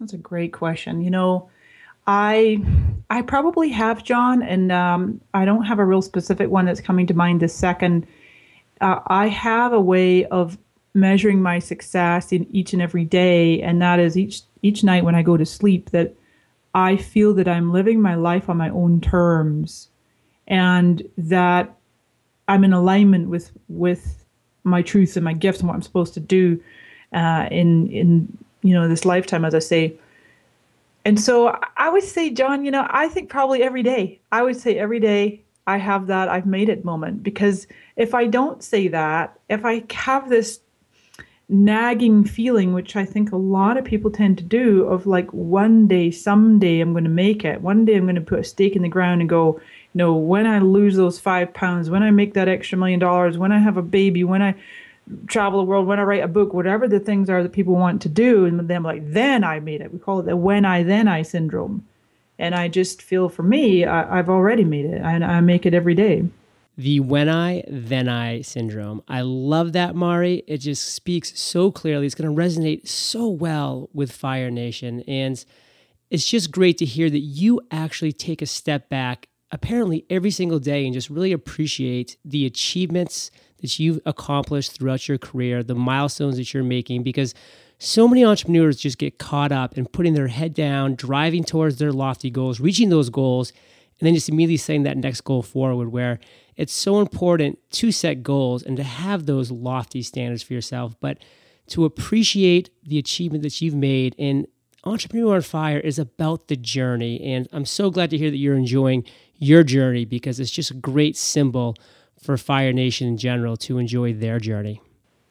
that's 0.00 0.14
a 0.14 0.18
great 0.18 0.54
question. 0.54 1.02
You 1.02 1.10
know 1.10 1.50
I 2.06 2.62
I 3.12 3.20
probably 3.20 3.68
have 3.68 4.02
John, 4.02 4.42
and 4.42 4.72
um, 4.72 5.20
I 5.34 5.44
don't 5.44 5.64
have 5.64 5.78
a 5.78 5.84
real 5.84 6.00
specific 6.00 6.48
one 6.48 6.64
that's 6.64 6.80
coming 6.80 7.06
to 7.08 7.14
mind 7.14 7.40
this 7.40 7.54
second. 7.54 8.06
Uh, 8.80 9.00
I 9.06 9.28
have 9.28 9.74
a 9.74 9.80
way 9.80 10.24
of 10.24 10.56
measuring 10.94 11.42
my 11.42 11.58
success 11.58 12.32
in 12.32 12.46
each 12.56 12.72
and 12.72 12.80
every 12.80 13.04
day, 13.04 13.60
and 13.60 13.82
that 13.82 14.00
is 14.00 14.16
each 14.16 14.40
each 14.62 14.82
night 14.82 15.04
when 15.04 15.14
I 15.14 15.20
go 15.20 15.36
to 15.36 15.44
sleep 15.44 15.90
that 15.90 16.14
I 16.74 16.96
feel 16.96 17.34
that 17.34 17.46
I'm 17.46 17.70
living 17.70 18.00
my 18.00 18.14
life 18.14 18.48
on 18.48 18.56
my 18.56 18.70
own 18.70 18.98
terms, 19.02 19.90
and 20.48 21.02
that 21.18 21.76
I'm 22.48 22.64
in 22.64 22.72
alignment 22.72 23.28
with 23.28 23.52
with 23.68 24.24
my 24.64 24.80
truths 24.80 25.18
and 25.18 25.24
my 25.24 25.34
gifts 25.34 25.58
and 25.58 25.68
what 25.68 25.74
I'm 25.74 25.82
supposed 25.82 26.14
to 26.14 26.20
do 26.20 26.58
uh, 27.12 27.46
in 27.50 27.88
in 27.88 28.38
you 28.62 28.72
know 28.72 28.88
this 28.88 29.04
lifetime, 29.04 29.44
as 29.44 29.54
I 29.54 29.58
say 29.58 29.98
and 31.04 31.20
so 31.20 31.58
I 31.76 31.88
would 31.88 32.04
say, 32.04 32.30
John, 32.30 32.64
you 32.64 32.70
know, 32.70 32.86
I 32.88 33.08
think 33.08 33.28
probably 33.28 33.62
every 33.62 33.82
day, 33.82 34.20
I 34.30 34.42
would 34.42 34.56
say 34.56 34.78
every 34.78 35.00
day 35.00 35.42
I 35.66 35.78
have 35.78 36.06
that 36.08 36.28
I've 36.28 36.46
made 36.46 36.68
it 36.68 36.84
moment 36.84 37.22
because 37.22 37.66
if 37.96 38.14
I 38.14 38.26
don't 38.26 38.62
say 38.62 38.88
that, 38.88 39.38
if 39.48 39.64
I 39.64 39.84
have 39.90 40.28
this 40.28 40.60
nagging 41.48 42.24
feeling, 42.24 42.72
which 42.72 42.96
I 42.96 43.04
think 43.04 43.30
a 43.30 43.36
lot 43.36 43.76
of 43.76 43.84
people 43.84 44.10
tend 44.10 44.38
to 44.38 44.44
do, 44.44 44.84
of 44.84 45.06
like 45.06 45.30
one 45.32 45.86
day, 45.86 46.10
someday 46.10 46.80
I'm 46.80 46.92
going 46.92 47.04
to 47.04 47.10
make 47.10 47.44
it. 47.44 47.60
One 47.60 47.84
day 47.84 47.96
I'm 47.96 48.04
going 48.04 48.14
to 48.14 48.20
put 48.20 48.40
a 48.40 48.44
stake 48.44 48.74
in 48.74 48.82
the 48.82 48.88
ground 48.88 49.20
and 49.20 49.28
go, 49.28 49.56
you 49.56 49.98
know, 49.98 50.14
when 50.14 50.46
I 50.46 50.60
lose 50.60 50.96
those 50.96 51.18
five 51.18 51.52
pounds, 51.52 51.90
when 51.90 52.02
I 52.02 52.10
make 52.10 52.34
that 52.34 52.48
extra 52.48 52.78
million 52.78 53.00
dollars, 53.00 53.38
when 53.38 53.52
I 53.52 53.58
have 53.58 53.76
a 53.76 53.82
baby, 53.82 54.24
when 54.24 54.40
I 54.40 54.54
travel 55.26 55.60
the 55.60 55.66
world, 55.66 55.86
when 55.86 55.98
I 55.98 56.02
write 56.02 56.22
a 56.22 56.28
book, 56.28 56.52
whatever 56.52 56.88
the 56.88 57.00
things 57.00 57.28
are 57.28 57.42
that 57.42 57.52
people 57.52 57.74
want 57.74 58.02
to 58.02 58.08
do, 58.08 58.44
and 58.44 58.68
then 58.68 58.76
I'm 58.76 58.82
like, 58.82 59.12
then 59.12 59.44
I 59.44 59.60
made 59.60 59.80
it. 59.80 59.92
We 59.92 59.98
call 59.98 60.20
it 60.20 60.26
the 60.26 60.36
when 60.36 60.64
I 60.64 60.82
then 60.82 61.08
I 61.08 61.22
syndrome. 61.22 61.86
And 62.38 62.54
I 62.54 62.68
just 62.68 63.02
feel 63.02 63.28
for 63.28 63.42
me, 63.42 63.84
I, 63.84 64.16
have 64.16 64.28
already 64.28 64.64
made 64.64 64.86
it, 64.86 65.00
and 65.02 65.24
I 65.24 65.40
make 65.40 65.66
it 65.66 65.74
every 65.74 65.94
day. 65.94 66.24
The 66.76 67.00
when 67.00 67.28
I 67.28 67.64
then 67.68 68.08
I 68.08 68.40
syndrome. 68.40 69.02
I 69.06 69.20
love 69.20 69.74
that, 69.74 69.94
Mari. 69.94 70.42
It 70.48 70.58
just 70.58 70.94
speaks 70.94 71.38
so 71.38 71.70
clearly. 71.70 72.06
It's 72.06 72.14
going 72.14 72.34
to 72.34 72.42
resonate 72.42 72.88
so 72.88 73.28
well 73.28 73.90
with 73.92 74.10
Fire 74.10 74.50
Nation, 74.50 75.02
and 75.02 75.44
it's 76.10 76.26
just 76.26 76.50
great 76.50 76.78
to 76.78 76.84
hear 76.84 77.10
that 77.10 77.20
you 77.20 77.60
actually 77.70 78.12
take 78.12 78.42
a 78.42 78.46
step 78.46 78.88
back 78.88 79.28
apparently 79.52 80.06
every 80.08 80.30
single 80.30 80.58
day 80.58 80.84
and 80.84 80.94
just 80.94 81.10
really 81.10 81.30
appreciate 81.30 82.16
the 82.24 82.46
achievements 82.46 83.30
that 83.62 83.78
you've 83.78 84.00
accomplished 84.04 84.72
throughout 84.72 85.08
your 85.08 85.18
career, 85.18 85.62
the 85.62 85.74
milestones 85.74 86.36
that 86.36 86.52
you're 86.52 86.62
making, 86.62 87.02
because 87.02 87.34
so 87.78 88.06
many 88.06 88.24
entrepreneurs 88.24 88.76
just 88.76 88.98
get 88.98 89.18
caught 89.18 89.50
up 89.50 89.76
in 89.76 89.86
putting 89.86 90.14
their 90.14 90.28
head 90.28 90.54
down, 90.54 90.94
driving 90.94 91.42
towards 91.42 91.78
their 91.78 91.92
lofty 91.92 92.30
goals, 92.30 92.60
reaching 92.60 92.90
those 92.90 93.10
goals, 93.10 93.52
and 93.98 94.06
then 94.06 94.14
just 94.14 94.28
immediately 94.28 94.56
setting 94.56 94.82
that 94.82 94.96
next 94.96 95.22
goal 95.22 95.42
forward 95.42 95.88
where 95.88 96.18
it's 96.56 96.72
so 96.72 97.00
important 97.00 97.58
to 97.70 97.90
set 97.90 98.22
goals 98.22 98.62
and 98.62 98.76
to 98.76 98.82
have 98.82 99.26
those 99.26 99.50
lofty 99.50 100.02
standards 100.02 100.42
for 100.42 100.52
yourself, 100.52 100.94
but 101.00 101.18
to 101.68 101.84
appreciate 101.84 102.70
the 102.84 102.98
achievement 102.98 103.42
that 103.42 103.60
you've 103.60 103.74
made. 103.74 104.14
And 104.18 104.46
Entrepreneur 104.84 105.36
on 105.36 105.42
Fire 105.42 105.78
is 105.78 105.98
about 105.98 106.48
the 106.48 106.56
journey. 106.56 107.20
And 107.20 107.48
I'm 107.52 107.64
so 107.64 107.90
glad 107.90 108.10
to 108.10 108.18
hear 108.18 108.30
that 108.30 108.36
you're 108.36 108.56
enjoying 108.56 109.04
your 109.38 109.62
journey 109.62 110.04
because 110.04 110.40
it's 110.40 110.50
just 110.50 110.70
a 110.70 110.74
great 110.74 111.16
symbol 111.16 111.76
for 112.22 112.38
Fire 112.38 112.72
Nation 112.72 113.08
in 113.08 113.16
general 113.18 113.56
to 113.58 113.78
enjoy 113.78 114.14
their 114.14 114.38
journey. 114.38 114.80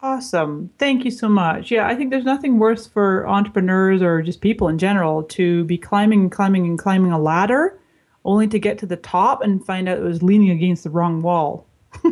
Awesome. 0.02 0.72
Thank 0.78 1.06
you 1.06 1.12
so 1.12 1.30
much. 1.30 1.72
Yeah, 1.72 1.88
I 1.88 1.96
think 1.96 2.10
there's 2.10 2.26
nothing 2.26 2.58
worse 2.58 2.88
for 2.88 3.28
entrepreneurs 3.28 4.02
or 4.02 4.22
just 4.22 4.42
people 4.42 4.68
in 4.68 4.78
general 4.78 5.24
to 5.24 5.64
be 5.66 5.78
climbing 5.78 6.22
and 6.22 6.32
climbing 6.32 6.66
and 6.66 6.78
climbing 6.78 7.12
a 7.12 7.20
ladder 7.20 7.80
only 8.26 8.48
to 8.48 8.60
get 8.60 8.78
to 8.80 8.86
the 8.86 8.98
top 8.98 9.42
and 9.42 9.64
find 9.66 9.88
out 9.88 9.98
it 9.98 10.04
was 10.04 10.22
leaning 10.22 10.50
against 10.50 10.84
the 10.84 10.90
wrong 10.90 11.22
wall. 11.22 11.68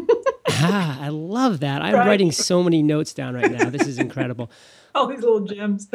ah, 0.50 1.00
I 1.02 1.10
love 1.10 1.62
that. 1.62 1.82
I'm 1.82 1.94
right. 1.94 2.08
writing 2.08 2.32
so 2.32 2.64
many 2.64 2.84
notes 2.84 3.14
down 3.14 3.34
right 3.34 3.52
now. 3.52 3.70
This 3.70 3.88
is 3.88 3.98
incredible. 3.98 4.52
All 4.96 5.08
these 5.08 5.20
little 5.20 5.42
gems. 5.42 5.88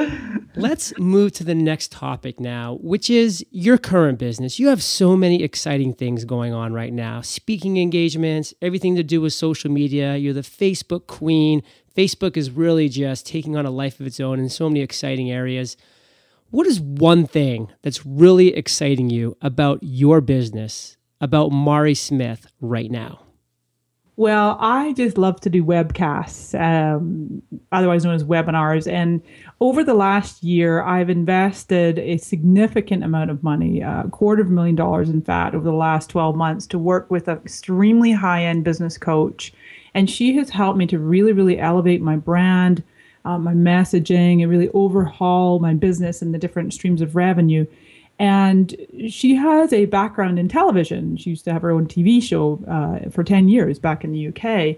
Let's 0.54 0.96
move 0.98 1.32
to 1.32 1.44
the 1.44 1.54
next 1.54 1.90
topic 1.90 2.38
now, 2.38 2.78
which 2.80 3.10
is 3.10 3.44
your 3.50 3.76
current 3.76 4.18
business. 4.18 4.58
You 4.58 4.68
have 4.68 4.82
so 4.82 5.16
many 5.16 5.42
exciting 5.42 5.94
things 5.94 6.24
going 6.24 6.52
on 6.52 6.72
right 6.72 6.92
now 6.92 7.20
speaking 7.20 7.76
engagements, 7.76 8.54
everything 8.62 8.94
to 8.96 9.02
do 9.02 9.20
with 9.20 9.32
social 9.32 9.70
media. 9.70 10.16
You're 10.16 10.32
the 10.32 10.40
Facebook 10.40 11.06
queen. 11.06 11.62
Facebook 11.96 12.36
is 12.36 12.50
really 12.50 12.88
just 12.88 13.26
taking 13.26 13.56
on 13.56 13.66
a 13.66 13.70
life 13.70 13.98
of 14.00 14.06
its 14.06 14.20
own 14.20 14.38
in 14.38 14.48
so 14.48 14.68
many 14.68 14.80
exciting 14.80 15.30
areas. 15.30 15.76
What 16.50 16.66
is 16.66 16.80
one 16.80 17.26
thing 17.26 17.72
that's 17.82 18.06
really 18.06 18.54
exciting 18.54 19.10
you 19.10 19.36
about 19.42 19.80
your 19.82 20.20
business, 20.20 20.96
about 21.20 21.50
Mari 21.50 21.94
Smith 21.94 22.46
right 22.60 22.90
now? 22.90 23.23
Well, 24.16 24.56
I 24.60 24.92
just 24.92 25.18
love 25.18 25.40
to 25.40 25.50
do 25.50 25.64
webcasts, 25.64 26.54
um, 26.60 27.42
otherwise 27.72 28.04
known 28.04 28.14
as 28.14 28.22
webinars. 28.22 28.90
And 28.90 29.20
over 29.60 29.82
the 29.82 29.94
last 29.94 30.44
year, 30.44 30.82
I've 30.82 31.10
invested 31.10 31.98
a 31.98 32.18
significant 32.18 33.02
amount 33.02 33.32
of 33.32 33.42
money, 33.42 33.80
a 33.80 34.04
quarter 34.12 34.42
of 34.42 34.48
a 34.48 34.52
million 34.52 34.76
dollars, 34.76 35.08
in 35.10 35.20
fact, 35.20 35.56
over 35.56 35.64
the 35.64 35.72
last 35.72 36.10
12 36.10 36.36
months 36.36 36.64
to 36.68 36.78
work 36.78 37.10
with 37.10 37.26
an 37.26 37.38
extremely 37.38 38.12
high 38.12 38.44
end 38.44 38.62
business 38.62 38.96
coach. 38.96 39.52
And 39.94 40.08
she 40.08 40.36
has 40.36 40.50
helped 40.50 40.78
me 40.78 40.86
to 40.88 40.98
really, 40.98 41.32
really 41.32 41.58
elevate 41.58 42.00
my 42.00 42.14
brand, 42.14 42.84
uh, 43.24 43.38
my 43.38 43.54
messaging, 43.54 44.42
and 44.42 44.50
really 44.50 44.68
overhaul 44.74 45.58
my 45.58 45.74
business 45.74 46.22
and 46.22 46.32
the 46.32 46.38
different 46.38 46.72
streams 46.72 47.00
of 47.00 47.16
revenue. 47.16 47.66
And 48.18 48.76
she 49.08 49.34
has 49.34 49.72
a 49.72 49.86
background 49.86 50.38
in 50.38 50.48
television. 50.48 51.16
She 51.16 51.30
used 51.30 51.44
to 51.46 51.52
have 51.52 51.62
her 51.62 51.72
own 51.72 51.86
TV 51.86 52.22
show 52.22 52.60
uh, 52.68 53.10
for 53.10 53.24
10 53.24 53.48
years 53.48 53.78
back 53.78 54.04
in 54.04 54.12
the 54.12 54.28
UK. 54.28 54.76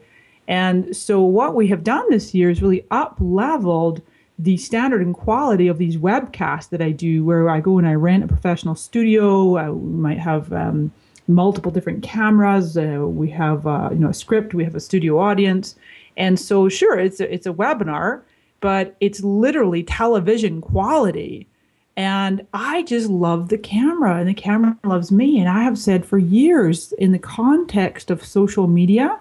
And 0.49 0.96
so, 0.96 1.20
what 1.20 1.55
we 1.55 1.66
have 1.68 1.83
done 1.83 2.09
this 2.09 2.33
year 2.33 2.51
is 2.51 2.62
really 2.62 2.87
up 2.90 3.16
leveled 3.18 4.01
the 4.38 4.57
standard 4.57 5.01
and 5.01 5.14
quality 5.14 5.66
of 5.66 5.79
these 5.79 5.96
webcasts 5.96 6.68
that 6.70 6.83
I 6.83 6.90
do, 6.90 7.25
where 7.25 7.49
I 7.49 7.61
go 7.61 7.79
and 7.79 7.87
I 7.87 7.94
rent 7.94 8.25
a 8.25 8.29
professional 8.29 8.75
studio. 8.75 9.59
Uh, 9.59 9.72
we 9.72 9.92
might 9.92 10.18
have 10.18 10.53
um, 10.53 10.92
multiple 11.27 11.72
different 11.72 12.03
cameras. 12.03 12.77
Uh, 12.77 13.05
we 13.07 13.31
have 13.31 13.66
uh, 13.66 13.88
you 13.92 13.99
know 13.99 14.11
a 14.11 14.14
script. 14.14 14.55
We 14.55 14.64
have 14.64 14.75
a 14.75 14.81
studio 14.81 15.18
audience, 15.18 15.75
and 16.16 16.38
so 16.38 16.68
sure, 16.68 16.99
it's 16.99 17.20
a, 17.20 17.33
it's 17.33 17.46
a 17.46 17.53
webinar, 17.53 18.22
but 18.61 18.94
it's 19.01 19.22
literally 19.22 19.83
television 19.83 20.61
quality. 20.61 21.49
And 21.96 22.46
I 22.52 22.82
just 22.82 23.09
love 23.09 23.48
the 23.48 23.56
camera, 23.56 24.16
and 24.16 24.28
the 24.28 24.35
camera 24.35 24.76
loves 24.85 25.11
me. 25.11 25.38
And 25.38 25.48
I 25.48 25.62
have 25.62 25.78
said 25.78 26.04
for 26.04 26.18
years, 26.18 26.92
in 26.92 27.12
the 27.12 27.18
context 27.18 28.11
of 28.11 28.24
social 28.24 28.66
media, 28.66 29.18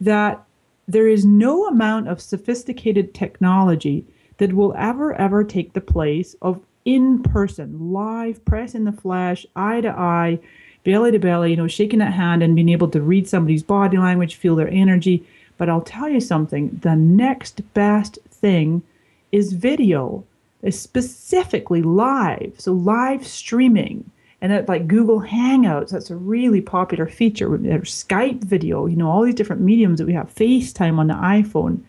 that 0.00 0.44
there 0.86 1.08
is 1.08 1.24
no 1.24 1.66
amount 1.66 2.08
of 2.08 2.20
sophisticated 2.20 3.14
technology 3.14 4.04
that 4.36 4.52
will 4.52 4.74
ever, 4.76 5.14
ever 5.14 5.42
take 5.42 5.72
the 5.72 5.80
place 5.80 6.36
of 6.42 6.60
in 6.84 7.22
person, 7.22 7.92
live, 7.92 8.42
press 8.44 8.74
in 8.74 8.84
the 8.84 8.92
flesh, 8.92 9.44
eye 9.56 9.80
to 9.80 9.90
eye, 9.90 10.38
belly 10.84 11.10
to 11.10 11.18
belly, 11.18 11.50
you 11.50 11.56
know, 11.56 11.68
shaking 11.68 11.98
that 11.98 12.14
hand 12.14 12.42
and 12.42 12.54
being 12.54 12.68
able 12.68 12.88
to 12.88 13.00
read 13.00 13.28
somebody's 13.28 13.62
body 13.62 13.98
language, 13.98 14.36
feel 14.36 14.56
their 14.56 14.70
energy. 14.70 15.26
But 15.58 15.68
I'll 15.68 15.82
tell 15.82 16.08
you 16.08 16.20
something 16.20 16.78
the 16.82 16.96
next 16.96 17.74
best 17.74 18.18
thing 18.30 18.82
is 19.32 19.52
video 19.52 20.24
specifically 20.70 21.82
live. 21.82 22.54
So 22.58 22.72
live 22.72 23.26
streaming. 23.26 24.10
And 24.40 24.52
that 24.52 24.68
like 24.68 24.86
Google 24.86 25.20
Hangouts, 25.20 25.90
that's 25.90 26.10
a 26.10 26.16
really 26.16 26.60
popular 26.60 27.06
feature. 27.06 27.48
Skype 27.48 28.44
video, 28.44 28.86
you 28.86 28.96
know, 28.96 29.10
all 29.10 29.24
these 29.24 29.34
different 29.34 29.62
mediums 29.62 29.98
that 29.98 30.06
we 30.06 30.12
have, 30.12 30.32
FaceTime 30.32 30.98
on 30.98 31.08
the 31.08 31.14
iPhone. 31.14 31.80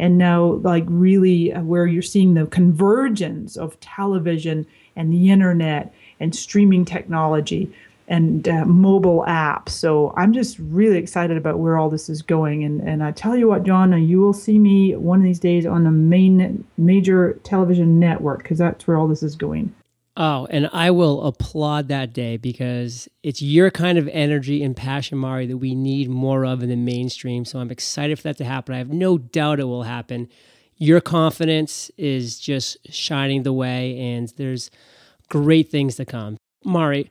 And 0.00 0.18
now 0.18 0.54
like 0.64 0.84
really 0.88 1.52
uh, 1.52 1.62
where 1.62 1.86
you're 1.86 2.02
seeing 2.02 2.34
the 2.34 2.46
convergence 2.46 3.56
of 3.56 3.78
television 3.78 4.66
and 4.96 5.12
the 5.12 5.30
internet 5.30 5.94
and 6.18 6.34
streaming 6.34 6.84
technology 6.84 7.72
and 8.08 8.48
uh, 8.48 8.64
mobile 8.64 9.24
apps. 9.26 9.70
So 9.70 10.12
I'm 10.16 10.32
just 10.32 10.58
really 10.58 10.98
excited 10.98 11.36
about 11.36 11.58
where 11.58 11.76
all 11.76 11.88
this 11.88 12.08
is 12.08 12.22
going. 12.22 12.64
And 12.64 12.80
and 12.80 13.02
I 13.02 13.12
tell 13.12 13.36
you 13.36 13.48
what, 13.48 13.62
John, 13.62 13.92
you 14.02 14.20
will 14.20 14.32
see 14.32 14.58
me 14.58 14.96
one 14.96 15.18
of 15.18 15.24
these 15.24 15.38
days 15.38 15.66
on 15.66 15.84
the 15.84 15.90
main 15.90 16.64
major 16.76 17.34
television 17.44 17.98
network 17.98 18.42
because 18.42 18.58
that's 18.58 18.86
where 18.86 18.96
all 18.96 19.08
this 19.08 19.22
is 19.22 19.36
going. 19.36 19.74
Oh, 20.14 20.46
and 20.50 20.68
I 20.74 20.90
will 20.90 21.22
applaud 21.24 21.88
that 21.88 22.12
day 22.12 22.36
because 22.36 23.08
it's 23.22 23.40
your 23.40 23.70
kind 23.70 23.96
of 23.96 24.08
energy 24.08 24.62
and 24.62 24.76
passion, 24.76 25.16
Mari, 25.16 25.46
that 25.46 25.56
we 25.56 25.74
need 25.74 26.10
more 26.10 26.44
of 26.44 26.62
in 26.62 26.68
the 26.68 26.76
mainstream. 26.76 27.46
So 27.46 27.58
I'm 27.58 27.70
excited 27.70 28.18
for 28.18 28.24
that 28.24 28.36
to 28.36 28.44
happen. 28.44 28.74
I 28.74 28.78
have 28.78 28.90
no 28.90 29.16
doubt 29.16 29.58
it 29.58 29.64
will 29.64 29.84
happen. 29.84 30.28
Your 30.76 31.00
confidence 31.00 31.90
is 31.96 32.38
just 32.38 32.76
shining 32.92 33.42
the 33.42 33.54
way, 33.54 33.98
and 33.98 34.28
there's 34.36 34.70
great 35.30 35.70
things 35.70 35.96
to 35.96 36.04
come. 36.04 36.36
Mari, 36.62 37.10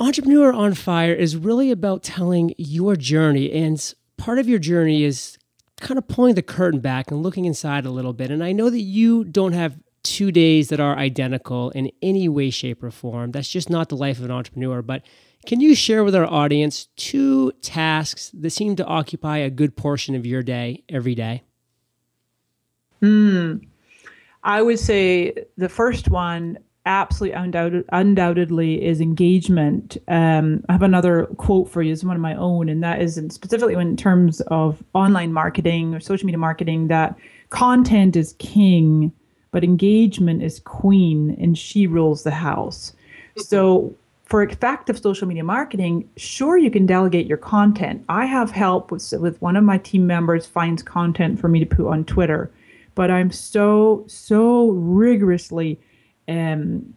Entrepreneur 0.00 0.52
on 0.52 0.74
Fire 0.74 1.12
is 1.12 1.36
really 1.36 1.72
about 1.72 2.04
telling 2.04 2.54
your 2.56 2.94
journey. 2.94 3.50
And 3.50 3.94
part 4.16 4.38
of 4.38 4.48
your 4.48 4.60
journey 4.60 5.02
is 5.02 5.36
kind 5.80 5.98
of 5.98 6.06
pulling 6.06 6.36
the 6.36 6.42
curtain 6.42 6.78
back 6.78 7.10
and 7.10 7.22
looking 7.22 7.46
inside 7.46 7.84
a 7.84 7.90
little 7.90 8.12
bit. 8.12 8.30
And 8.30 8.44
I 8.44 8.52
know 8.52 8.70
that 8.70 8.80
you 8.80 9.24
don't 9.24 9.52
have 9.52 9.76
two 10.04 10.30
days 10.30 10.68
that 10.68 10.78
are 10.78 10.96
identical 10.96 11.70
in 11.70 11.90
any 12.00 12.28
way, 12.28 12.50
shape, 12.50 12.82
or 12.82 12.92
form. 12.92 13.32
That's 13.32 13.48
just 13.48 13.70
not 13.70 13.88
the 13.88 13.96
life 13.96 14.18
of 14.18 14.24
an 14.24 14.30
entrepreneur. 14.30 14.82
But 14.82 15.02
can 15.46 15.60
you 15.60 15.74
share 15.74 16.04
with 16.04 16.14
our 16.14 16.26
audience 16.26 16.86
two 16.96 17.52
tasks 17.60 18.30
that 18.34 18.50
seem 18.50 18.76
to 18.76 18.84
occupy 18.84 19.38
a 19.38 19.50
good 19.50 19.76
portion 19.76 20.14
of 20.14 20.24
your 20.24 20.44
day 20.44 20.84
every 20.88 21.16
day? 21.16 21.42
Hmm. 23.00 23.56
I 24.44 24.62
would 24.62 24.78
say 24.78 25.34
the 25.56 25.68
first 25.68 26.08
one 26.08 26.58
absolutely 26.88 27.36
undoubted, 27.36 27.84
undoubtedly 27.92 28.84
is 28.84 29.00
engagement. 29.00 29.98
Um, 30.08 30.64
I 30.68 30.72
have 30.72 30.82
another 30.82 31.26
quote 31.36 31.68
for 31.70 31.82
you. 31.82 31.92
It's 31.92 32.02
one 32.02 32.16
of 32.16 32.22
my 32.22 32.34
own, 32.34 32.68
and 32.68 32.82
that 32.82 33.00
is 33.00 33.18
in 33.18 33.30
specifically 33.30 33.74
in 33.74 33.96
terms 33.96 34.40
of 34.42 34.82
online 34.94 35.32
marketing 35.32 35.94
or 35.94 36.00
social 36.00 36.26
media 36.26 36.38
marketing 36.38 36.88
that 36.88 37.16
content 37.50 38.16
is 38.16 38.32
king, 38.38 39.12
but 39.50 39.62
engagement 39.62 40.42
is 40.42 40.60
queen, 40.60 41.36
and 41.38 41.56
she 41.56 41.86
rules 41.86 42.22
the 42.22 42.30
house. 42.30 42.94
So 43.36 43.94
for 44.24 44.42
effective 44.42 44.98
social 44.98 45.28
media 45.28 45.44
marketing, 45.44 46.08
sure 46.16 46.56
you 46.56 46.70
can 46.70 46.86
delegate 46.86 47.26
your 47.26 47.38
content. 47.38 48.04
I 48.08 48.24
have 48.24 48.50
help 48.50 48.90
with 48.90 49.12
with 49.20 49.40
one 49.42 49.56
of 49.56 49.64
my 49.64 49.78
team 49.78 50.06
members 50.06 50.46
finds 50.46 50.82
content 50.82 51.38
for 51.38 51.48
me 51.48 51.60
to 51.60 51.66
put 51.66 51.86
on 51.86 52.04
Twitter, 52.04 52.50
but 52.94 53.10
I'm 53.10 53.30
so 53.30 54.04
so 54.06 54.70
rigorously 54.70 55.78
um, 56.28 56.94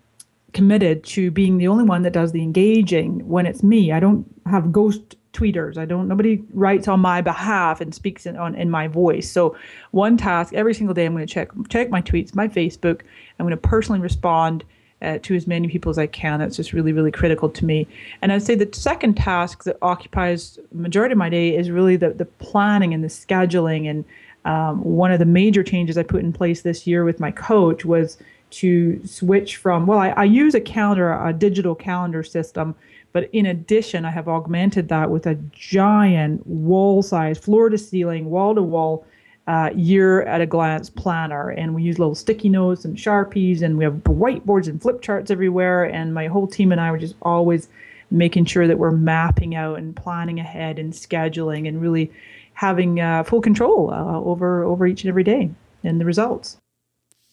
committed 0.54 1.04
to 1.06 1.32
being 1.32 1.58
the 1.58 1.68
only 1.68 1.84
one 1.84 2.02
that 2.04 2.14
does 2.14 2.32
the 2.32 2.42
engaging 2.42 3.28
when 3.28 3.46
it's 3.46 3.64
me. 3.64 3.92
I 3.92 4.00
don't 4.00 4.26
have 4.46 4.72
ghost 4.72 5.16
tweeters. 5.34 5.78
I 5.78 5.86
don't. 5.86 6.08
Nobody 6.08 6.44
writes 6.54 6.88
on 6.88 7.00
my 7.00 7.22
behalf 7.22 7.80
and 7.82 7.96
speaks 7.96 8.26
in, 8.26 8.36
on 8.36 8.54
in 8.56 8.70
my 8.70 8.88
voice. 8.88 9.30
So 9.30 9.56
one 9.92 10.18
task 10.18 10.54
every 10.54 10.74
single 10.74 10.94
day, 10.94 11.06
I'm 11.06 11.14
going 11.14 11.26
to 11.26 11.34
check 11.34 11.50
check 11.70 11.90
my 11.90 12.02
tweets, 12.02 12.36
my 12.36 12.48
Facebook. 12.48 13.02
I'm 13.40 13.46
going 13.46 13.52
to 13.52 13.58
personally 13.58 14.02
respond. 14.02 14.64
Uh, 15.04 15.18
to 15.24 15.36
as 15.36 15.48
many 15.48 15.68
people 15.68 15.90
as 15.90 15.98
I 15.98 16.06
can. 16.06 16.38
That's 16.38 16.56
just 16.56 16.74
really, 16.74 16.94
really 16.94 17.10
critical 17.10 17.50
to 17.50 17.66
me. 17.66 17.88
And 18.22 18.32
I'd 18.32 18.44
say 18.44 18.54
the 18.54 18.70
second 18.72 19.18
task 19.18 19.64
that 19.64 19.76
occupies 19.82 20.60
majority 20.72 21.14
of 21.14 21.18
my 21.18 21.28
day 21.28 21.56
is 21.56 21.72
really 21.72 21.96
the, 21.96 22.12
the 22.12 22.26
planning 22.26 22.94
and 22.94 23.04
the 23.04 23.08
scheduling. 23.08 23.90
And 23.90 24.06
um, 24.46 24.84
one 24.84 25.12
of 25.12 25.18
the 25.18 25.26
major 25.26 25.64
changes 25.64 25.98
I 25.98 26.04
put 26.04 26.20
in 26.20 26.32
place 26.32 26.62
this 26.62 26.86
year 26.86 27.04
with 27.04 27.20
my 27.20 27.32
coach 27.32 27.84
was 27.84 28.20
to 28.52 29.06
switch 29.06 29.58
from 29.58 29.88
well 29.88 30.00
I, 30.00 30.10
I, 30.10 30.24
use 30.24 30.56
a 30.56 30.62
calendar 30.62 31.12
a 31.14 31.34
digital 31.34 31.76
calendar 31.76 32.24
system 32.24 32.76
But 33.14 33.30
in 33.34 33.46
addition, 33.46 34.06
I 34.06 34.12
have 34.12 34.28
augmented 34.28 34.88
that 34.90 35.10
with 35.10 35.28
a 35.28 35.36
giant 35.52 36.46
wall 36.48 37.04
size, 37.04 37.38
floor 37.38 37.70
to 37.70 37.78
ceiling, 37.78 38.30
wall 38.30 38.56
to 38.56 38.62
wall 38.62 39.06
uh, 39.48 39.70
year 39.76 40.22
at 40.24 40.40
a 40.40 40.46
glance 40.46 40.90
planner. 40.90 41.50
And 41.50 41.76
we 41.76 41.84
use 41.84 42.00
little 42.00 42.16
sticky 42.16 42.50
notes 42.50 42.86
and 42.86 42.96
Sharpies, 42.96 43.62
and 43.62 43.78
we 43.78 43.84
have 43.84 43.96
whiteboards 44.06 44.68
and 44.68 44.82
flip 44.82 45.02
charts 45.02 45.32
everywhere. 45.32 45.86
And 45.86 46.14
my 46.14 46.28
whole 46.28 46.48
team 46.48 46.72
and 46.72 46.80
I 46.80 46.92
were 46.92 46.98
just 46.98 47.16
always 47.22 47.68
making 48.12 48.46
sure 48.46 48.68
that 48.68 48.78
we're 48.78 48.92
mapping 48.92 49.56
out 49.56 49.78
and 49.78 49.96
planning 49.96 50.40
ahead 50.40 50.80
and 50.80 50.94
scheduling 50.94 51.68
and 51.68 51.82
really 51.82 52.12
having 52.54 53.00
uh, 53.00 53.24
full 53.24 53.42
control 53.42 53.92
uh, 53.92 54.20
over 54.20 54.64
over 54.64 54.86
each 54.86 55.04
and 55.04 55.10
every 55.10 55.24
day 55.24 55.50
and 55.84 56.00
the 56.00 56.06
results. 56.06 56.61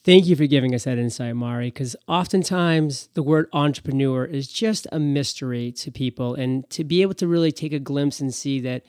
Thank 0.09 0.25
you 0.25 0.37
for 0.37 0.47
giving 0.47 0.75
us 0.75 0.85
that 0.85 0.97
insight, 0.97 1.37
Mari, 1.37 1.67
because 1.67 1.95
oftentimes 2.07 3.11
the 3.13 3.23
word 3.23 3.47
entrepreneur 3.53 4.25
is 4.25 4.49
just 4.49 4.87
a 4.91 4.99
mystery 4.99 5.71
to 5.73 5.91
people. 5.91 6.35
And 6.35 6.65
to 6.71 6.83
be 6.83 7.03
able 7.03 7.13
to 7.13 7.27
really 7.29 7.53
take 7.53 7.75
a 7.75 7.79
glimpse 7.79 8.19
and 8.19 8.33
see 8.33 8.59
that 8.61 8.87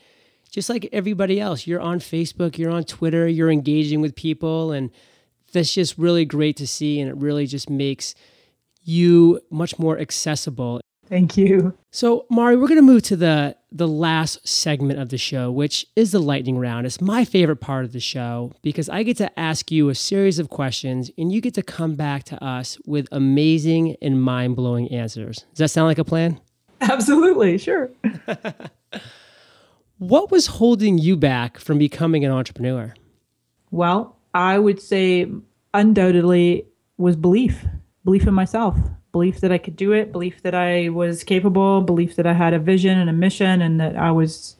just 0.50 0.70
like 0.70 0.88
everybody 0.92 1.38
else, 1.38 1.66
you're 1.66 1.78
on 1.78 1.98
Facebook, 1.98 2.56
you're 2.56 2.70
on 2.70 2.84
Twitter, 2.84 3.28
you're 3.28 3.50
engaging 3.50 4.00
with 4.00 4.16
people, 4.16 4.72
and 4.72 4.90
that's 5.52 5.74
just 5.74 5.98
really 5.98 6.24
great 6.24 6.56
to 6.56 6.66
see. 6.66 6.98
And 6.98 7.10
it 7.10 7.16
really 7.18 7.46
just 7.46 7.68
makes 7.68 8.14
you 8.82 9.42
much 9.50 9.78
more 9.78 9.98
accessible. 9.98 10.80
Thank 11.10 11.36
you. 11.36 11.76
So, 11.90 12.24
Mari, 12.30 12.56
we're 12.56 12.68
going 12.68 12.76
to 12.76 12.82
move 12.82 13.02
to 13.04 13.16
the 13.16 13.56
the 13.72 13.88
last 13.88 14.48
segment 14.48 14.98
of 14.98 15.10
the 15.10 15.18
show, 15.18 15.50
which 15.50 15.86
is 15.94 16.12
the 16.12 16.18
lightning 16.18 16.58
round. 16.58 16.86
It's 16.86 17.00
my 17.00 17.24
favorite 17.24 17.60
part 17.60 17.84
of 17.84 17.92
the 17.92 18.00
show 18.00 18.52
because 18.62 18.88
I 18.88 19.02
get 19.02 19.16
to 19.18 19.38
ask 19.38 19.70
you 19.70 19.88
a 19.90 19.94
series 19.94 20.38
of 20.38 20.48
questions 20.48 21.10
and 21.18 21.30
you 21.32 21.40
get 21.40 21.54
to 21.54 21.62
come 21.62 21.94
back 21.94 22.24
to 22.24 22.42
us 22.42 22.78
with 22.84 23.06
amazing 23.12 23.96
and 24.02 24.20
mind-blowing 24.20 24.90
answers. 24.90 25.44
Does 25.50 25.58
that 25.58 25.68
sound 25.68 25.86
like 25.86 25.98
a 25.98 26.04
plan? 26.04 26.40
Absolutely, 26.80 27.58
sure. 27.58 27.90
What 30.00 30.30
was 30.30 30.46
holding 30.46 30.96
you 30.96 31.14
back 31.14 31.58
from 31.58 31.76
becoming 31.76 32.24
an 32.24 32.30
entrepreneur? 32.32 32.94
Well, 33.70 34.16
I 34.32 34.58
would 34.58 34.80
say 34.80 35.30
undoubtedly 35.74 36.64
was 36.96 37.16
belief, 37.16 37.66
belief 38.02 38.26
in 38.26 38.32
myself, 38.32 38.78
belief 39.12 39.40
that 39.40 39.52
I 39.52 39.58
could 39.58 39.76
do 39.76 39.92
it, 39.92 40.12
belief 40.12 40.42
that 40.42 40.54
I 40.54 40.88
was 40.88 41.24
capable, 41.24 41.80
belief 41.80 42.16
that 42.16 42.26
I 42.26 42.32
had 42.32 42.54
a 42.54 42.58
vision 42.58 42.98
and 42.98 43.10
a 43.10 43.12
mission 43.12 43.60
and 43.60 43.80
that 43.80 43.96
I 43.96 44.10
was 44.10 44.56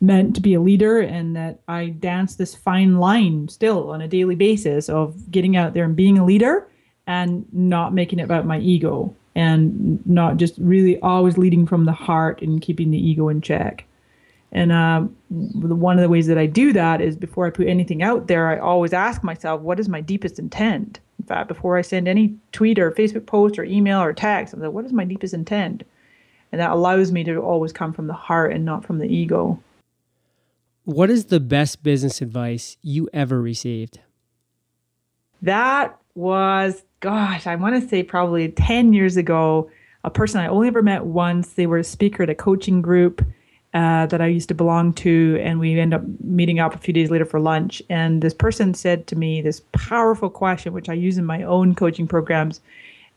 meant 0.00 0.34
to 0.34 0.40
be 0.40 0.54
a 0.54 0.60
leader 0.60 1.00
and 1.00 1.36
that 1.36 1.60
I 1.68 1.88
danced 1.88 2.38
this 2.38 2.54
fine 2.54 2.98
line 2.98 3.48
still 3.48 3.90
on 3.90 4.00
a 4.00 4.08
daily 4.08 4.34
basis 4.34 4.88
of 4.88 5.30
getting 5.30 5.56
out 5.56 5.74
there 5.74 5.84
and 5.84 5.94
being 5.94 6.18
a 6.18 6.24
leader 6.24 6.66
and 7.06 7.44
not 7.52 7.92
making 7.92 8.18
it 8.18 8.22
about 8.24 8.46
my 8.46 8.58
ego 8.58 9.14
and 9.34 10.04
not 10.06 10.38
just 10.38 10.54
really 10.58 10.98
always 11.00 11.36
leading 11.36 11.66
from 11.66 11.84
the 11.84 11.92
heart 11.92 12.40
and 12.40 12.62
keeping 12.62 12.90
the 12.90 12.98
ego 12.98 13.28
in 13.28 13.40
check. 13.40 13.84
And 14.52 14.72
uh, 14.72 15.02
one 15.30 15.96
of 15.96 16.02
the 16.02 16.08
ways 16.08 16.26
that 16.26 16.38
I 16.38 16.46
do 16.46 16.72
that 16.72 17.00
is 17.00 17.14
before 17.16 17.46
I 17.46 17.50
put 17.50 17.68
anything 17.68 18.02
out 18.02 18.26
there, 18.26 18.48
I 18.48 18.58
always 18.58 18.92
ask 18.92 19.22
myself, 19.22 19.60
what 19.60 19.78
is 19.78 19.88
my 19.88 20.00
deepest 20.00 20.38
intent? 20.38 20.98
In 21.20 21.26
fact, 21.26 21.48
before 21.48 21.76
I 21.76 21.82
send 21.82 22.08
any 22.08 22.34
tweet 22.50 22.78
or 22.78 22.90
Facebook 22.92 23.26
post 23.26 23.58
or 23.58 23.64
email 23.64 24.00
or 24.00 24.14
text, 24.14 24.54
I'm 24.54 24.60
like, 24.62 24.72
what 24.72 24.86
is 24.86 24.92
my 24.94 25.04
deepest 25.04 25.34
intent? 25.34 25.84
And 26.50 26.58
that 26.62 26.70
allows 26.70 27.12
me 27.12 27.24
to 27.24 27.36
always 27.36 27.74
come 27.74 27.92
from 27.92 28.06
the 28.06 28.14
heart 28.14 28.54
and 28.54 28.64
not 28.64 28.86
from 28.86 28.96
the 28.96 29.06
ego. 29.06 29.62
What 30.84 31.10
is 31.10 31.26
the 31.26 31.38
best 31.38 31.82
business 31.82 32.22
advice 32.22 32.78
you 32.80 33.10
ever 33.12 33.42
received? 33.42 34.00
That 35.42 35.98
was, 36.14 36.84
gosh, 37.00 37.46
I 37.46 37.54
want 37.56 37.78
to 37.78 37.86
say 37.86 38.02
probably 38.02 38.48
10 38.48 38.94
years 38.94 39.18
ago, 39.18 39.70
a 40.02 40.10
person 40.10 40.40
I 40.40 40.46
only 40.46 40.68
ever 40.68 40.80
met 40.80 41.04
once. 41.04 41.52
They 41.52 41.66
were 41.66 41.76
a 41.76 41.84
speaker 41.84 42.22
at 42.22 42.30
a 42.30 42.34
coaching 42.34 42.80
group 42.80 43.22
uh, 43.72 44.06
that 44.06 44.20
I 44.20 44.26
used 44.26 44.48
to 44.48 44.54
belong 44.54 44.92
to, 44.94 45.38
and 45.40 45.60
we 45.60 45.78
end 45.78 45.94
up 45.94 46.02
meeting 46.24 46.58
up 46.58 46.74
a 46.74 46.78
few 46.78 46.92
days 46.92 47.10
later 47.10 47.24
for 47.24 47.38
lunch. 47.38 47.80
And 47.88 48.20
this 48.20 48.34
person 48.34 48.74
said 48.74 49.06
to 49.06 49.16
me 49.16 49.40
this 49.40 49.62
powerful 49.72 50.28
question, 50.28 50.72
which 50.72 50.88
I 50.88 50.94
use 50.94 51.18
in 51.18 51.24
my 51.24 51.42
own 51.42 51.74
coaching 51.74 52.08
programs, 52.08 52.60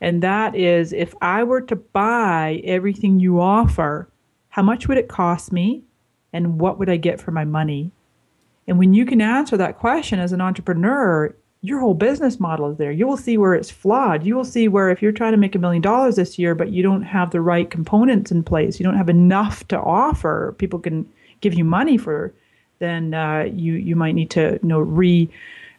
and 0.00 0.22
that 0.22 0.54
is 0.54 0.92
if 0.92 1.14
I 1.20 1.42
were 1.42 1.62
to 1.62 1.76
buy 1.76 2.60
everything 2.64 3.18
you 3.18 3.40
offer, 3.40 4.08
how 4.50 4.62
much 4.62 4.86
would 4.86 4.98
it 4.98 5.08
cost 5.08 5.52
me, 5.52 5.82
and 6.32 6.60
what 6.60 6.78
would 6.78 6.88
I 6.88 6.96
get 6.96 7.20
for 7.20 7.32
my 7.32 7.44
money? 7.44 7.90
And 8.66 8.78
when 8.78 8.94
you 8.94 9.04
can 9.06 9.20
answer 9.20 9.56
that 9.56 9.78
question 9.78 10.18
as 10.18 10.32
an 10.32 10.40
entrepreneur, 10.40 11.34
your 11.64 11.80
whole 11.80 11.94
business 11.94 12.38
model 12.38 12.70
is 12.70 12.76
there. 12.76 12.92
You 12.92 13.06
will 13.06 13.16
see 13.16 13.38
where 13.38 13.54
it's 13.54 13.70
flawed. 13.70 14.26
You 14.26 14.36
will 14.36 14.44
see 14.44 14.68
where 14.68 14.90
if 14.90 15.00
you're 15.00 15.12
trying 15.12 15.32
to 15.32 15.38
make 15.38 15.54
a 15.54 15.58
million 15.58 15.80
dollars 15.80 16.16
this 16.16 16.38
year, 16.38 16.54
but 16.54 16.70
you 16.72 16.82
don't 16.82 17.00
have 17.00 17.30
the 17.30 17.40
right 17.40 17.70
components 17.70 18.30
in 18.30 18.42
place, 18.42 18.78
you 18.78 18.84
don't 18.84 18.98
have 18.98 19.08
enough 19.08 19.66
to 19.68 19.80
offer, 19.80 20.54
people 20.58 20.78
can 20.78 21.10
give 21.40 21.54
you 21.54 21.64
money 21.64 21.96
for, 21.96 22.34
then 22.80 23.14
uh, 23.14 23.44
you 23.50 23.72
you 23.72 23.96
might 23.96 24.14
need 24.14 24.28
to 24.30 24.58
you 24.62 24.68
know 24.68 24.80
re 24.80 25.26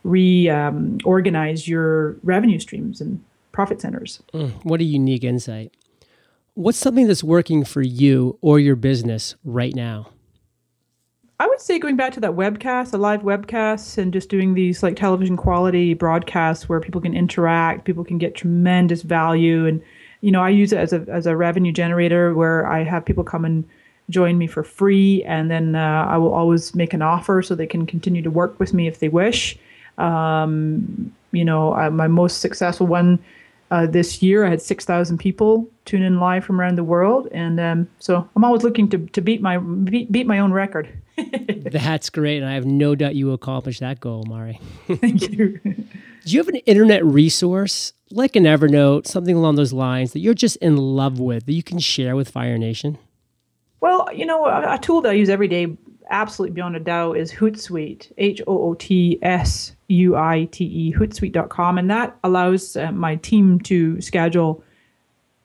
re 0.03 0.49
um, 0.49 0.97
your 1.03 2.13
revenue 2.23 2.57
streams 2.57 2.99
and 2.99 3.23
profit 3.51 3.79
centers. 3.79 4.23
Mm, 4.33 4.53
what 4.65 4.81
a 4.81 4.83
unique 4.83 5.23
insight. 5.23 5.71
What's 6.55 6.79
something 6.79 7.05
that's 7.05 7.23
working 7.23 7.63
for 7.63 7.83
you 7.83 8.39
or 8.41 8.59
your 8.59 8.75
business 8.75 9.35
right 9.43 9.75
now? 9.75 10.09
I 11.45 11.47
would 11.47 11.61
say 11.61 11.77
going 11.77 11.95
back 11.95 12.11
to 12.13 12.19
that 12.21 12.31
webcast, 12.31 12.91
a 12.91 12.97
live 12.97 13.21
webcast, 13.21 13.99
and 13.99 14.11
just 14.11 14.29
doing 14.29 14.55
these 14.55 14.81
like 14.81 14.95
television 14.95 15.37
quality 15.37 15.93
broadcasts 15.93 16.67
where 16.67 16.79
people 16.79 16.99
can 16.99 17.15
interact, 17.15 17.85
people 17.85 18.03
can 18.03 18.17
get 18.17 18.33
tremendous 18.33 19.03
value, 19.03 19.67
and 19.67 19.79
you 20.21 20.31
know 20.31 20.41
I 20.41 20.49
use 20.49 20.73
it 20.73 20.79
as 20.79 20.91
a 20.91 21.05
as 21.07 21.27
a 21.27 21.37
revenue 21.37 21.71
generator 21.71 22.33
where 22.33 22.65
I 22.65 22.83
have 22.83 23.05
people 23.05 23.23
come 23.23 23.45
and 23.45 23.63
join 24.09 24.39
me 24.39 24.47
for 24.47 24.63
free, 24.63 25.23
and 25.25 25.51
then 25.51 25.75
uh, 25.75 26.07
I 26.09 26.17
will 26.17 26.33
always 26.33 26.73
make 26.73 26.95
an 26.95 27.03
offer 27.03 27.43
so 27.43 27.53
they 27.53 27.67
can 27.67 27.85
continue 27.85 28.23
to 28.23 28.31
work 28.31 28.59
with 28.59 28.73
me 28.73 28.87
if 28.87 28.97
they 28.97 29.09
wish. 29.09 29.55
Um, 29.99 31.13
you 31.31 31.45
know, 31.45 31.75
uh, 31.75 31.91
my 31.91 32.07
most 32.07 32.39
successful 32.39 32.87
one 32.87 33.19
uh, 33.75 33.85
this 33.85 34.23
year, 34.23 34.45
I 34.45 34.49
had 34.49 34.61
6,000 34.61 35.17
people 35.17 35.69
tune 35.83 36.01
in 36.01 36.17
live 36.17 36.45
from 36.45 36.61
around 36.61 36.77
the 36.77 36.83
world, 36.83 37.27
and 37.33 37.59
um, 37.59 37.89
so 37.99 38.27
I'm 38.33 38.45
always 38.45 38.63
looking 38.63 38.87
to, 38.89 38.97
to 38.97 39.19
beat 39.19 39.41
my 39.41 39.57
beat, 39.57 40.09
beat 40.13 40.25
my 40.25 40.39
own 40.39 40.53
record. 40.53 40.87
That's 41.17 42.09
great, 42.09 42.37
and 42.37 42.49
I 42.49 42.53
have 42.53 42.65
no 42.65 42.95
doubt 42.95 43.15
you 43.15 43.25
will 43.25 43.33
accomplish 43.33 43.79
that 43.79 43.99
goal, 43.99 44.23
Mari. 44.29 44.61
Thank 44.87 45.29
you. 45.29 45.59
Do 45.59 46.31
you 46.31 46.39
have 46.39 46.47
an 46.47 46.55
internet 46.55 47.05
resource 47.05 47.91
like 48.11 48.37
an 48.37 48.45
Evernote, 48.45 49.07
something 49.07 49.35
along 49.35 49.55
those 49.55 49.73
lines 49.73 50.13
that 50.13 50.19
you're 50.19 50.33
just 50.33 50.55
in 50.57 50.77
love 50.77 51.19
with 51.19 51.45
that 51.45 51.53
you 51.53 51.63
can 51.63 51.79
share 51.79 52.15
with 52.15 52.29
Fire 52.29 52.57
Nation? 52.57 52.97
Well, 53.81 54.07
you 54.13 54.25
know, 54.25 54.45
a, 54.45 54.75
a 54.75 54.79
tool 54.79 55.01
that 55.01 55.09
I 55.09 55.15
use 55.15 55.27
every 55.27 55.49
day, 55.49 55.77
absolutely 56.09 56.55
beyond 56.55 56.77
a 56.77 56.79
doubt, 56.79 57.17
is 57.17 57.33
Hootsuite. 57.33 58.13
H 58.17 58.41
O 58.47 58.69
O 58.69 58.73
T 58.73 59.19
S 59.21 59.74
U 59.87 60.15
I 60.15 60.45
T 60.51 60.65
E. 60.65 60.93
Hootsuite.com, 60.93 61.77
and 61.77 61.89
that 61.89 62.17
allows 62.23 62.75
uh, 62.75 62.91
my 62.91 63.15
team 63.17 63.59
to 63.61 64.01
schedule 64.01 64.63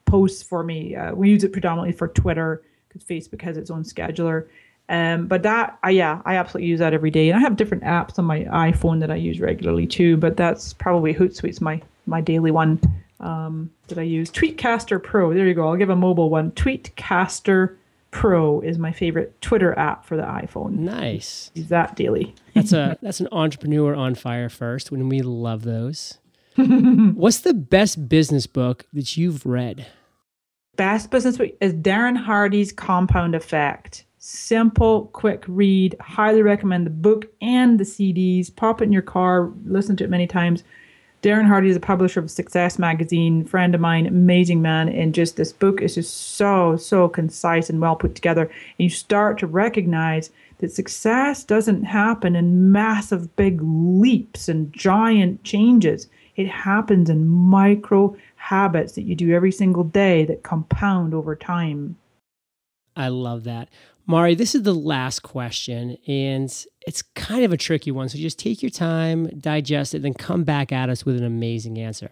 posts 0.06 0.42
for 0.42 0.62
me. 0.62 0.96
Uh, 0.96 1.14
we 1.14 1.30
use 1.30 1.44
it 1.44 1.52
predominantly 1.52 1.92
for 1.92 2.08
Twitter 2.08 2.62
because 2.88 3.04
Facebook 3.04 3.42
has 3.42 3.56
its 3.56 3.70
own 3.70 3.84
scheduler. 3.84 4.46
Um, 4.88 5.28
but 5.28 5.44
that, 5.44 5.78
I, 5.84 5.90
yeah, 5.90 6.20
I 6.24 6.34
absolutely 6.34 6.68
use 6.68 6.80
that 6.80 6.92
every 6.92 7.12
day, 7.12 7.28
and 7.30 7.38
I 7.38 7.40
have 7.40 7.56
different 7.56 7.84
apps 7.84 8.18
on 8.18 8.24
my 8.24 8.40
iPhone 8.44 8.98
that 9.00 9.10
I 9.10 9.14
use 9.14 9.38
regularly 9.40 9.86
too. 9.86 10.16
But 10.16 10.36
that's 10.36 10.72
probably 10.72 11.14
Hootsuite's 11.14 11.60
my 11.60 11.80
my 12.06 12.20
daily 12.20 12.50
one 12.50 12.80
um, 13.20 13.70
that 13.88 13.98
I 13.98 14.02
use. 14.02 14.30
Tweetcaster 14.30 15.00
Pro. 15.02 15.32
There 15.32 15.46
you 15.46 15.54
go. 15.54 15.68
I'll 15.68 15.76
give 15.76 15.90
a 15.90 15.96
mobile 15.96 16.28
one. 16.28 16.50
Tweetcaster 16.52 17.76
Pro 18.10 18.60
is 18.60 18.78
my 18.78 18.92
favorite 18.92 19.40
Twitter 19.40 19.78
app 19.78 20.04
for 20.04 20.16
the 20.16 20.22
iPhone. 20.22 20.72
Nice. 20.78 21.50
Use 21.54 21.68
that 21.68 21.96
daily. 21.96 22.34
that's 22.54 22.72
a 22.72 22.98
that's 23.02 23.20
an 23.20 23.28
entrepreneur 23.32 23.94
on 23.94 24.14
fire 24.14 24.48
first. 24.48 24.90
When 24.90 25.08
we 25.08 25.22
love 25.22 25.62
those. 25.62 26.18
What's 26.56 27.40
the 27.40 27.54
best 27.54 28.08
business 28.08 28.46
book 28.46 28.86
that 28.92 29.16
you've 29.16 29.46
read? 29.46 29.86
Best 30.76 31.10
business 31.10 31.38
book 31.38 31.50
is 31.60 31.72
Darren 31.72 32.16
Hardy's 32.16 32.72
Compound 32.72 33.34
Effect 33.34 34.04
simple, 34.20 35.06
quick 35.06 35.42
read. 35.48 35.96
Highly 36.00 36.42
recommend 36.42 36.86
the 36.86 36.90
book 36.90 37.26
and 37.40 37.80
the 37.80 37.84
CDs. 37.84 38.54
Pop 38.54 38.80
it 38.80 38.84
in 38.84 38.92
your 38.92 39.02
car, 39.02 39.50
listen 39.64 39.96
to 39.96 40.04
it 40.04 40.10
many 40.10 40.26
times. 40.26 40.62
Darren 41.22 41.46
Hardy 41.46 41.68
is 41.68 41.76
a 41.76 41.80
publisher 41.80 42.20
of 42.20 42.30
Success 42.30 42.78
Magazine, 42.78 43.44
friend 43.44 43.74
of 43.74 43.80
mine, 43.80 44.06
amazing 44.06 44.62
man. 44.62 44.88
And 44.88 45.14
just 45.14 45.36
this 45.36 45.52
book 45.52 45.82
is 45.82 45.94
just 45.96 46.36
so, 46.36 46.78
so 46.78 47.08
concise 47.08 47.68
and 47.68 47.78
well 47.78 47.94
put 47.94 48.14
together. 48.14 48.44
And 48.44 48.52
you 48.78 48.88
start 48.88 49.38
to 49.40 49.46
recognize 49.46 50.30
that 50.58 50.72
success 50.72 51.44
doesn't 51.44 51.84
happen 51.84 52.36
in 52.36 52.72
massive, 52.72 53.36
big 53.36 53.60
leaps 53.62 54.48
and 54.48 54.72
giant 54.72 55.44
changes. 55.44 56.08
It 56.36 56.48
happens 56.48 57.10
in 57.10 57.28
micro 57.28 58.16
habits 58.36 58.94
that 58.94 59.02
you 59.02 59.14
do 59.14 59.34
every 59.34 59.52
single 59.52 59.84
day 59.84 60.24
that 60.24 60.42
compound 60.42 61.12
over 61.12 61.36
time. 61.36 61.96
I 62.96 63.08
love 63.08 63.44
that. 63.44 63.68
Mari, 64.10 64.34
this 64.34 64.56
is 64.56 64.64
the 64.64 64.74
last 64.74 65.20
question, 65.20 65.96
and 66.08 66.66
it's 66.84 67.02
kind 67.14 67.44
of 67.44 67.52
a 67.52 67.56
tricky 67.56 67.92
one. 67.92 68.08
So 68.08 68.18
just 68.18 68.40
take 68.40 68.60
your 68.60 68.70
time, 68.70 69.28
digest 69.38 69.94
it, 69.94 70.02
then 70.02 70.14
come 70.14 70.42
back 70.42 70.72
at 70.72 70.90
us 70.90 71.06
with 71.06 71.16
an 71.16 71.22
amazing 71.22 71.78
answer. 71.78 72.10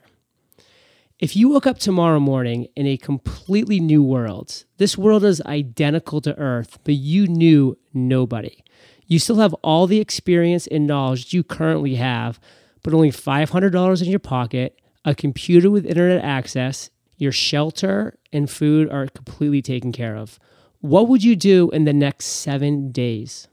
If 1.18 1.34
you 1.34 1.48
woke 1.48 1.66
up 1.66 1.78
tomorrow 1.78 2.20
morning 2.20 2.68
in 2.76 2.86
a 2.86 2.98
completely 2.98 3.80
new 3.80 4.00
world, 4.00 4.64
this 4.76 4.96
world 4.96 5.24
is 5.24 5.42
identical 5.42 6.20
to 6.20 6.38
Earth, 6.38 6.78
but 6.84 6.94
you 6.94 7.26
knew 7.26 7.76
nobody. 7.92 8.62
You 9.08 9.18
still 9.18 9.40
have 9.40 9.54
all 9.54 9.88
the 9.88 9.98
experience 9.98 10.68
and 10.68 10.86
knowledge 10.86 11.34
you 11.34 11.42
currently 11.42 11.96
have, 11.96 12.38
but 12.84 12.94
only 12.94 13.10
$500 13.10 14.02
in 14.02 14.08
your 14.08 14.20
pocket, 14.20 14.78
a 15.04 15.16
computer 15.16 15.68
with 15.68 15.84
internet 15.84 16.22
access, 16.22 16.90
your 17.16 17.32
shelter 17.32 18.16
and 18.32 18.48
food 18.48 18.88
are 18.88 19.08
completely 19.08 19.62
taken 19.62 19.90
care 19.90 20.16
of. 20.16 20.38
What 20.80 21.08
would 21.08 21.24
you 21.24 21.36
do 21.36 21.70
in 21.70 21.84
the 21.84 21.92
next 21.92 22.26
seven 22.26 22.92
days? 22.92 23.48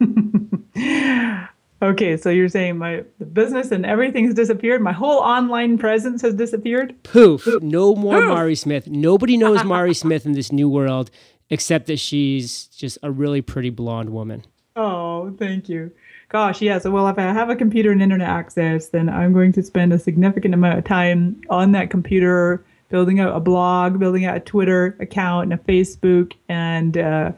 Okay, 1.82 2.18
so 2.18 2.28
you're 2.28 2.48
saying 2.50 2.76
my 2.76 3.04
the 3.18 3.24
business 3.24 3.70
and 3.72 3.86
everything 3.86 4.26
has 4.26 4.34
disappeared. 4.34 4.82
My 4.82 4.92
whole 4.92 5.20
online 5.20 5.78
presence 5.78 6.20
has 6.20 6.34
disappeared. 6.34 6.94
Poof! 7.04 7.48
No 7.62 7.94
more 7.94 8.20
Poof. 8.20 8.28
Mari 8.28 8.54
Smith. 8.54 8.86
Nobody 8.86 9.38
knows 9.38 9.64
Mari 9.64 9.94
Smith 9.94 10.26
in 10.26 10.32
this 10.32 10.52
new 10.52 10.68
world 10.68 11.10
except 11.48 11.86
that 11.86 11.98
she's 11.98 12.66
just 12.66 12.98
a 13.02 13.10
really 13.10 13.40
pretty 13.40 13.70
blonde 13.70 14.10
woman. 14.10 14.44
Oh, 14.76 15.34
thank 15.38 15.68
you. 15.68 15.90
Gosh, 16.28 16.60
yes. 16.62 16.74
Yeah, 16.74 16.78
so, 16.78 16.90
well, 16.92 17.08
if 17.08 17.18
I 17.18 17.22
have 17.22 17.50
a 17.50 17.56
computer 17.56 17.90
and 17.90 18.00
internet 18.00 18.28
access, 18.28 18.88
then 18.88 19.08
I'm 19.08 19.32
going 19.32 19.52
to 19.54 19.62
spend 19.62 19.92
a 19.92 19.98
significant 19.98 20.54
amount 20.54 20.78
of 20.78 20.84
time 20.84 21.40
on 21.50 21.72
that 21.72 21.90
computer, 21.90 22.64
building 22.90 23.20
out 23.20 23.34
a 23.34 23.40
blog, 23.40 23.98
building 23.98 24.24
out 24.26 24.36
a 24.36 24.40
Twitter 24.40 24.96
account 25.00 25.44
and 25.44 25.52
a 25.52 25.62
Facebook, 25.64 26.34
and 26.48 26.98
uh, 26.98 27.32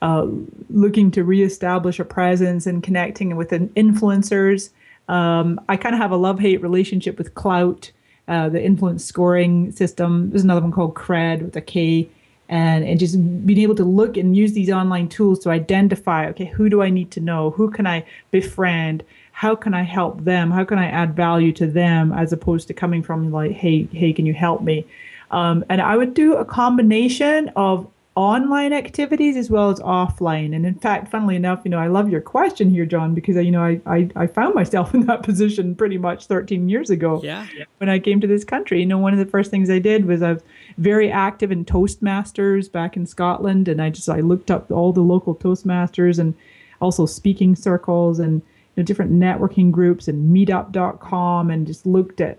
uh, 0.00 0.26
looking 0.70 1.10
to 1.10 1.24
reestablish 1.24 1.98
a 1.98 2.04
presence 2.04 2.66
and 2.66 2.82
connecting 2.82 3.34
with 3.36 3.50
influencers. 3.50 4.70
Um, 5.08 5.60
I 5.68 5.76
kind 5.76 5.94
of 5.94 6.00
have 6.00 6.12
a 6.12 6.16
love 6.16 6.38
hate 6.38 6.62
relationship 6.62 7.18
with 7.18 7.34
Klout, 7.34 7.90
uh, 8.28 8.48
the 8.48 8.62
influence 8.62 9.04
scoring 9.04 9.72
system. 9.72 10.30
There's 10.30 10.44
another 10.44 10.60
one 10.60 10.72
called 10.72 10.94
Kred 10.94 11.42
with 11.42 11.56
a 11.56 11.62
K. 11.62 12.08
And, 12.50 12.82
and 12.82 12.98
just 12.98 13.16
being 13.44 13.58
able 13.58 13.74
to 13.74 13.84
look 13.84 14.16
and 14.16 14.34
use 14.34 14.54
these 14.54 14.70
online 14.70 15.10
tools 15.10 15.38
to 15.40 15.50
identify 15.50 16.28
okay, 16.28 16.46
who 16.46 16.70
do 16.70 16.80
I 16.80 16.88
need 16.88 17.10
to 17.10 17.20
know? 17.20 17.50
Who 17.50 17.70
can 17.70 17.86
I 17.86 18.06
befriend? 18.30 19.04
How 19.38 19.54
can 19.54 19.72
I 19.72 19.82
help 19.82 20.24
them? 20.24 20.50
How 20.50 20.64
can 20.64 20.78
I 20.78 20.86
add 20.86 21.14
value 21.14 21.52
to 21.52 21.66
them 21.68 22.10
as 22.10 22.32
opposed 22.32 22.66
to 22.66 22.74
coming 22.74 23.04
from 23.04 23.30
like, 23.30 23.52
hey, 23.52 23.84
hey, 23.92 24.12
can 24.12 24.26
you 24.26 24.34
help 24.34 24.62
me? 24.62 24.84
Um, 25.30 25.64
and 25.68 25.80
I 25.80 25.96
would 25.96 26.12
do 26.12 26.34
a 26.34 26.44
combination 26.44 27.48
of 27.54 27.86
online 28.16 28.72
activities 28.72 29.36
as 29.36 29.48
well 29.48 29.70
as 29.70 29.78
offline. 29.78 30.56
And 30.56 30.66
in 30.66 30.74
fact, 30.74 31.08
funnily 31.08 31.36
enough, 31.36 31.60
you 31.62 31.70
know, 31.70 31.78
I 31.78 31.86
love 31.86 32.10
your 32.10 32.20
question 32.20 32.68
here, 32.68 32.84
John, 32.84 33.14
because 33.14 33.36
you 33.36 33.52
know, 33.52 33.62
I, 33.62 33.80
I, 33.86 34.10
I 34.16 34.26
found 34.26 34.56
myself 34.56 34.92
in 34.94 35.06
that 35.06 35.22
position 35.22 35.76
pretty 35.76 35.98
much 35.98 36.26
13 36.26 36.68
years 36.68 36.90
ago. 36.90 37.20
Yeah. 37.22 37.46
When 37.76 37.88
I 37.88 38.00
came 38.00 38.20
to 38.20 38.26
this 38.26 38.42
country, 38.42 38.80
you 38.80 38.86
know, 38.86 38.98
one 38.98 39.12
of 39.12 39.20
the 39.20 39.30
first 39.30 39.52
things 39.52 39.70
I 39.70 39.78
did 39.78 40.06
was 40.06 40.20
I 40.20 40.32
was 40.32 40.42
very 40.78 41.12
active 41.12 41.52
in 41.52 41.64
Toastmasters 41.64 42.72
back 42.72 42.96
in 42.96 43.06
Scotland, 43.06 43.68
and 43.68 43.80
I 43.80 43.90
just 43.90 44.08
I 44.08 44.18
looked 44.18 44.50
up 44.50 44.68
all 44.72 44.92
the 44.92 45.00
local 45.00 45.36
Toastmasters 45.36 46.18
and 46.18 46.34
also 46.80 47.06
speaking 47.06 47.54
circles 47.54 48.18
and 48.18 48.42
know, 48.78 48.84
different 48.84 49.12
networking 49.12 49.70
groups 49.70 50.08
and 50.08 50.34
Meetup.com, 50.34 51.50
and 51.50 51.66
just 51.66 51.86
looked 51.86 52.20
at 52.20 52.38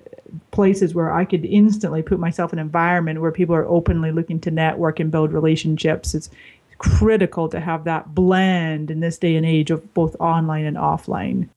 places 0.52 0.94
where 0.94 1.12
I 1.12 1.26
could 1.26 1.46
instantly 1.46 2.02
put 2.02 2.20
myself 2.20 2.54
in 2.54 2.60
an 2.60 2.66
environment 2.66 3.22
where 3.22 3.32
people 3.32 3.56
are 3.56 3.68
openly 3.68 4.12
looking 4.12 4.40
to 4.42 4.52
network 4.52 5.00
and 5.00 5.12
build 5.12 5.32
relationships. 5.32 6.14
It's 6.14 6.30
critical 6.78 7.50
to 7.50 7.60
have 7.60 7.84
that 7.84 8.16
blend 8.16 8.90
in 8.90 9.00
this 9.00 9.18
day 9.18 9.36
and 9.36 9.46
age 9.46 9.72
of 9.72 9.94
both 9.94 10.16
online 10.20 10.66
and 10.66 10.78
offline. 10.78 11.50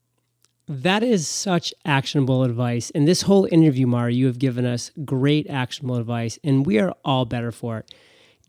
That 0.68 1.02
is 1.02 1.28
such 1.28 1.74
actionable 1.84 2.44
advice. 2.44 2.90
In 2.90 3.04
this 3.04 3.22
whole 3.22 3.48
interview, 3.50 3.86
Mari, 3.86 4.14
you 4.14 4.26
have 4.26 4.38
given 4.38 4.64
us 4.64 4.90
great 5.04 5.48
actionable 5.50 5.96
advice, 5.96 6.38
and 6.42 6.64
we 6.64 6.78
are 6.78 6.94
all 7.04 7.24
better 7.24 7.52
for 7.52 7.78
it. 7.78 7.92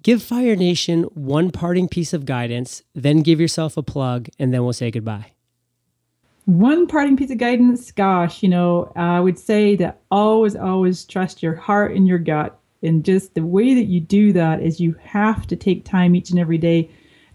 Give 0.03 0.21
Fire 0.21 0.55
Nation 0.55 1.03
one 1.13 1.49
parting 1.49 1.87
piece 1.87 2.13
of 2.13 2.25
guidance, 2.25 2.83
then 2.93 3.21
give 3.21 3.39
yourself 3.39 3.77
a 3.77 3.83
plug, 3.83 4.29
and 4.37 4.53
then 4.53 4.63
we'll 4.63 4.73
say 4.73 4.91
goodbye. 4.91 5.31
One 6.45 6.87
parting 6.87 7.15
piece 7.15 7.31
of 7.31 7.37
guidance, 7.37 7.91
gosh, 7.91 8.43
you 8.43 8.49
know, 8.49 8.91
I 8.95 9.19
would 9.19 9.39
say 9.39 9.75
that 9.77 10.01
always, 10.11 10.55
always 10.55 11.05
trust 11.05 11.41
your 11.41 11.55
heart 11.55 11.95
and 11.95 12.07
your 12.07 12.17
gut. 12.17 12.59
And 12.81 13.05
just 13.05 13.33
the 13.33 13.45
way 13.45 13.73
that 13.75 13.85
you 13.85 14.01
do 14.01 14.33
that 14.33 14.61
is 14.61 14.81
you 14.81 14.93
have 15.03 15.47
to 15.47 15.55
take 15.55 15.85
time 15.85 16.15
each 16.15 16.31
and 16.31 16.39
every 16.39 16.57
day 16.57 16.89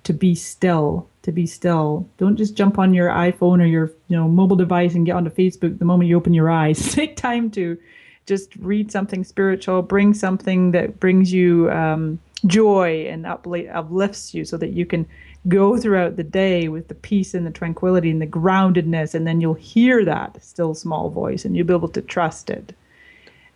to 0.04 0.12
be 0.12 0.34
still, 0.34 1.08
to 1.22 1.32
be 1.32 1.46
still. 1.46 2.06
Don't 2.18 2.36
just 2.36 2.54
jump 2.54 2.78
on 2.78 2.92
your 2.92 3.08
iPhone 3.08 3.62
or 3.62 3.66
your, 3.66 3.90
you 4.08 4.16
know, 4.16 4.28
mobile 4.28 4.56
device 4.56 4.94
and 4.94 5.06
get 5.06 5.16
onto 5.16 5.30
Facebook 5.30 5.78
the 5.78 5.86
moment 5.86 6.10
you 6.10 6.16
open 6.16 6.34
your 6.34 6.50
eyes. 6.50 6.92
take 6.94 7.16
time 7.16 7.50
to 7.52 7.78
just 8.26 8.54
read 8.56 8.92
something 8.92 9.24
spiritual, 9.24 9.80
bring 9.80 10.12
something 10.12 10.72
that 10.72 11.00
brings 11.00 11.32
you 11.32 11.70
um, 11.70 12.18
joy 12.46 13.06
and 13.08 13.26
uplifts 13.26 14.34
you 14.34 14.44
so 14.44 14.58
that 14.58 14.74
you 14.74 14.84
can 14.84 15.06
go 15.48 15.76
throughout 15.76 16.16
the 16.16 16.24
day 16.24 16.68
with 16.68 16.88
the 16.88 16.94
peace 16.94 17.34
and 17.34 17.46
the 17.46 17.50
tranquility 17.50 18.10
and 18.10 18.20
the 18.20 18.26
groundedness, 18.26 19.14
and 19.14 19.26
then 19.26 19.40
you'll 19.40 19.54
hear 19.54 20.04
that 20.04 20.42
still 20.42 20.74
small 20.74 21.10
voice 21.10 21.44
and 21.44 21.56
you'll 21.56 21.66
be 21.66 21.74
able 21.74 21.88
to 21.88 22.02
trust 22.02 22.50
it. 22.50 22.74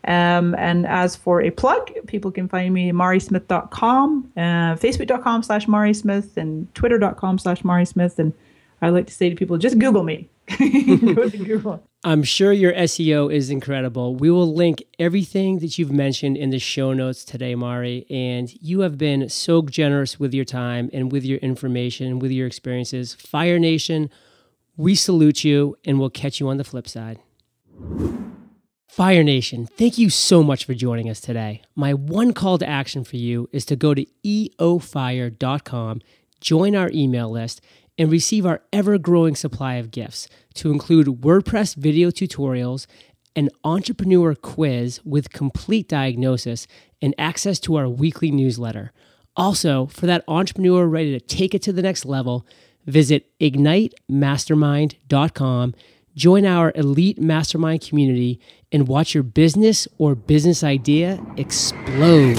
Um, 0.04 0.56
and 0.58 0.86
as 0.86 1.14
for 1.14 1.42
a 1.42 1.50
plug, 1.50 1.90
people 2.06 2.32
can 2.32 2.48
find 2.48 2.74
me 2.74 2.88
at 2.88 2.94
marismith.com, 2.94 4.32
uh, 4.36 4.40
facebook.com 4.40 5.42
slash 5.44 5.66
marismith, 5.66 6.36
and 6.36 6.72
twitter.com 6.74 7.38
slash 7.38 7.62
marismith. 7.62 8.18
And 8.18 8.32
I 8.80 8.88
like 8.88 9.06
to 9.06 9.14
say 9.14 9.30
to 9.30 9.36
people, 9.36 9.58
just 9.58 9.78
Google 9.78 10.02
me. 10.02 10.28
I'm 12.04 12.24
sure 12.24 12.52
your 12.52 12.72
SEO 12.72 13.32
is 13.32 13.48
incredible. 13.48 14.16
We 14.16 14.30
will 14.30 14.52
link 14.52 14.82
everything 14.98 15.60
that 15.60 15.78
you've 15.78 15.92
mentioned 15.92 16.36
in 16.36 16.50
the 16.50 16.58
show 16.58 16.92
notes 16.92 17.24
today, 17.24 17.54
Mari. 17.54 18.06
And 18.10 18.52
you 18.60 18.80
have 18.80 18.98
been 18.98 19.28
so 19.28 19.62
generous 19.62 20.18
with 20.18 20.34
your 20.34 20.44
time 20.44 20.90
and 20.92 21.12
with 21.12 21.24
your 21.24 21.38
information, 21.38 22.18
with 22.18 22.32
your 22.32 22.46
experiences. 22.46 23.14
Fire 23.14 23.58
Nation, 23.58 24.10
we 24.76 24.94
salute 24.94 25.44
you 25.44 25.76
and 25.84 26.00
we'll 26.00 26.10
catch 26.10 26.40
you 26.40 26.48
on 26.48 26.56
the 26.56 26.64
flip 26.64 26.88
side. 26.88 27.20
Fire 28.88 29.22
Nation, 29.22 29.66
thank 29.66 29.96
you 29.96 30.10
so 30.10 30.42
much 30.42 30.64
for 30.66 30.74
joining 30.74 31.08
us 31.08 31.20
today. 31.20 31.62
My 31.74 31.94
one 31.94 32.34
call 32.34 32.58
to 32.58 32.68
action 32.68 33.04
for 33.04 33.16
you 33.16 33.48
is 33.52 33.64
to 33.66 33.76
go 33.76 33.94
to 33.94 34.04
eofire.com, 34.24 36.02
join 36.40 36.76
our 36.76 36.90
email 36.92 37.30
list, 37.30 37.62
and 37.98 38.10
receive 38.10 38.46
our 38.46 38.62
ever 38.72 38.96
growing 38.98 39.34
supply 39.34 39.74
of 39.74 39.90
gifts 39.90 40.28
to 40.54 40.70
include 40.70 41.06
WordPress 41.06 41.76
video 41.76 42.10
tutorials, 42.10 42.86
an 43.36 43.50
entrepreneur 43.64 44.34
quiz 44.34 45.00
with 45.04 45.32
complete 45.32 45.88
diagnosis, 45.88 46.66
and 47.00 47.14
access 47.18 47.58
to 47.60 47.76
our 47.76 47.88
weekly 47.88 48.30
newsletter. 48.30 48.92
Also, 49.36 49.86
for 49.86 50.06
that 50.06 50.24
entrepreneur 50.28 50.86
ready 50.86 51.18
to 51.18 51.24
take 51.24 51.54
it 51.54 51.62
to 51.62 51.72
the 51.72 51.80
next 51.82 52.04
level, 52.04 52.46
visit 52.84 53.30
ignitemastermind.com, 53.40 55.74
join 56.14 56.44
our 56.44 56.72
elite 56.74 57.18
mastermind 57.20 57.80
community, 57.80 58.38
and 58.70 58.86
watch 58.88 59.14
your 59.14 59.22
business 59.22 59.88
or 59.98 60.14
business 60.14 60.62
idea 60.62 61.18
explode. 61.36 62.36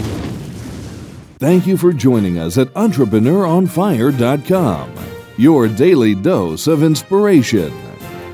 Thank 1.39 1.65
you 1.67 1.75
for 1.77 1.91
joining 1.91 2.37
us 2.37 2.57
at 2.57 2.67
entrepreneuronfire.com, 2.69 5.12
your 5.37 5.67
daily 5.67 6.15
dose 6.15 6.67
of 6.67 6.83
inspiration. 6.83 7.73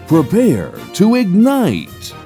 Prepare 0.08 0.72
to 0.94 1.16
ignite. 1.16 2.19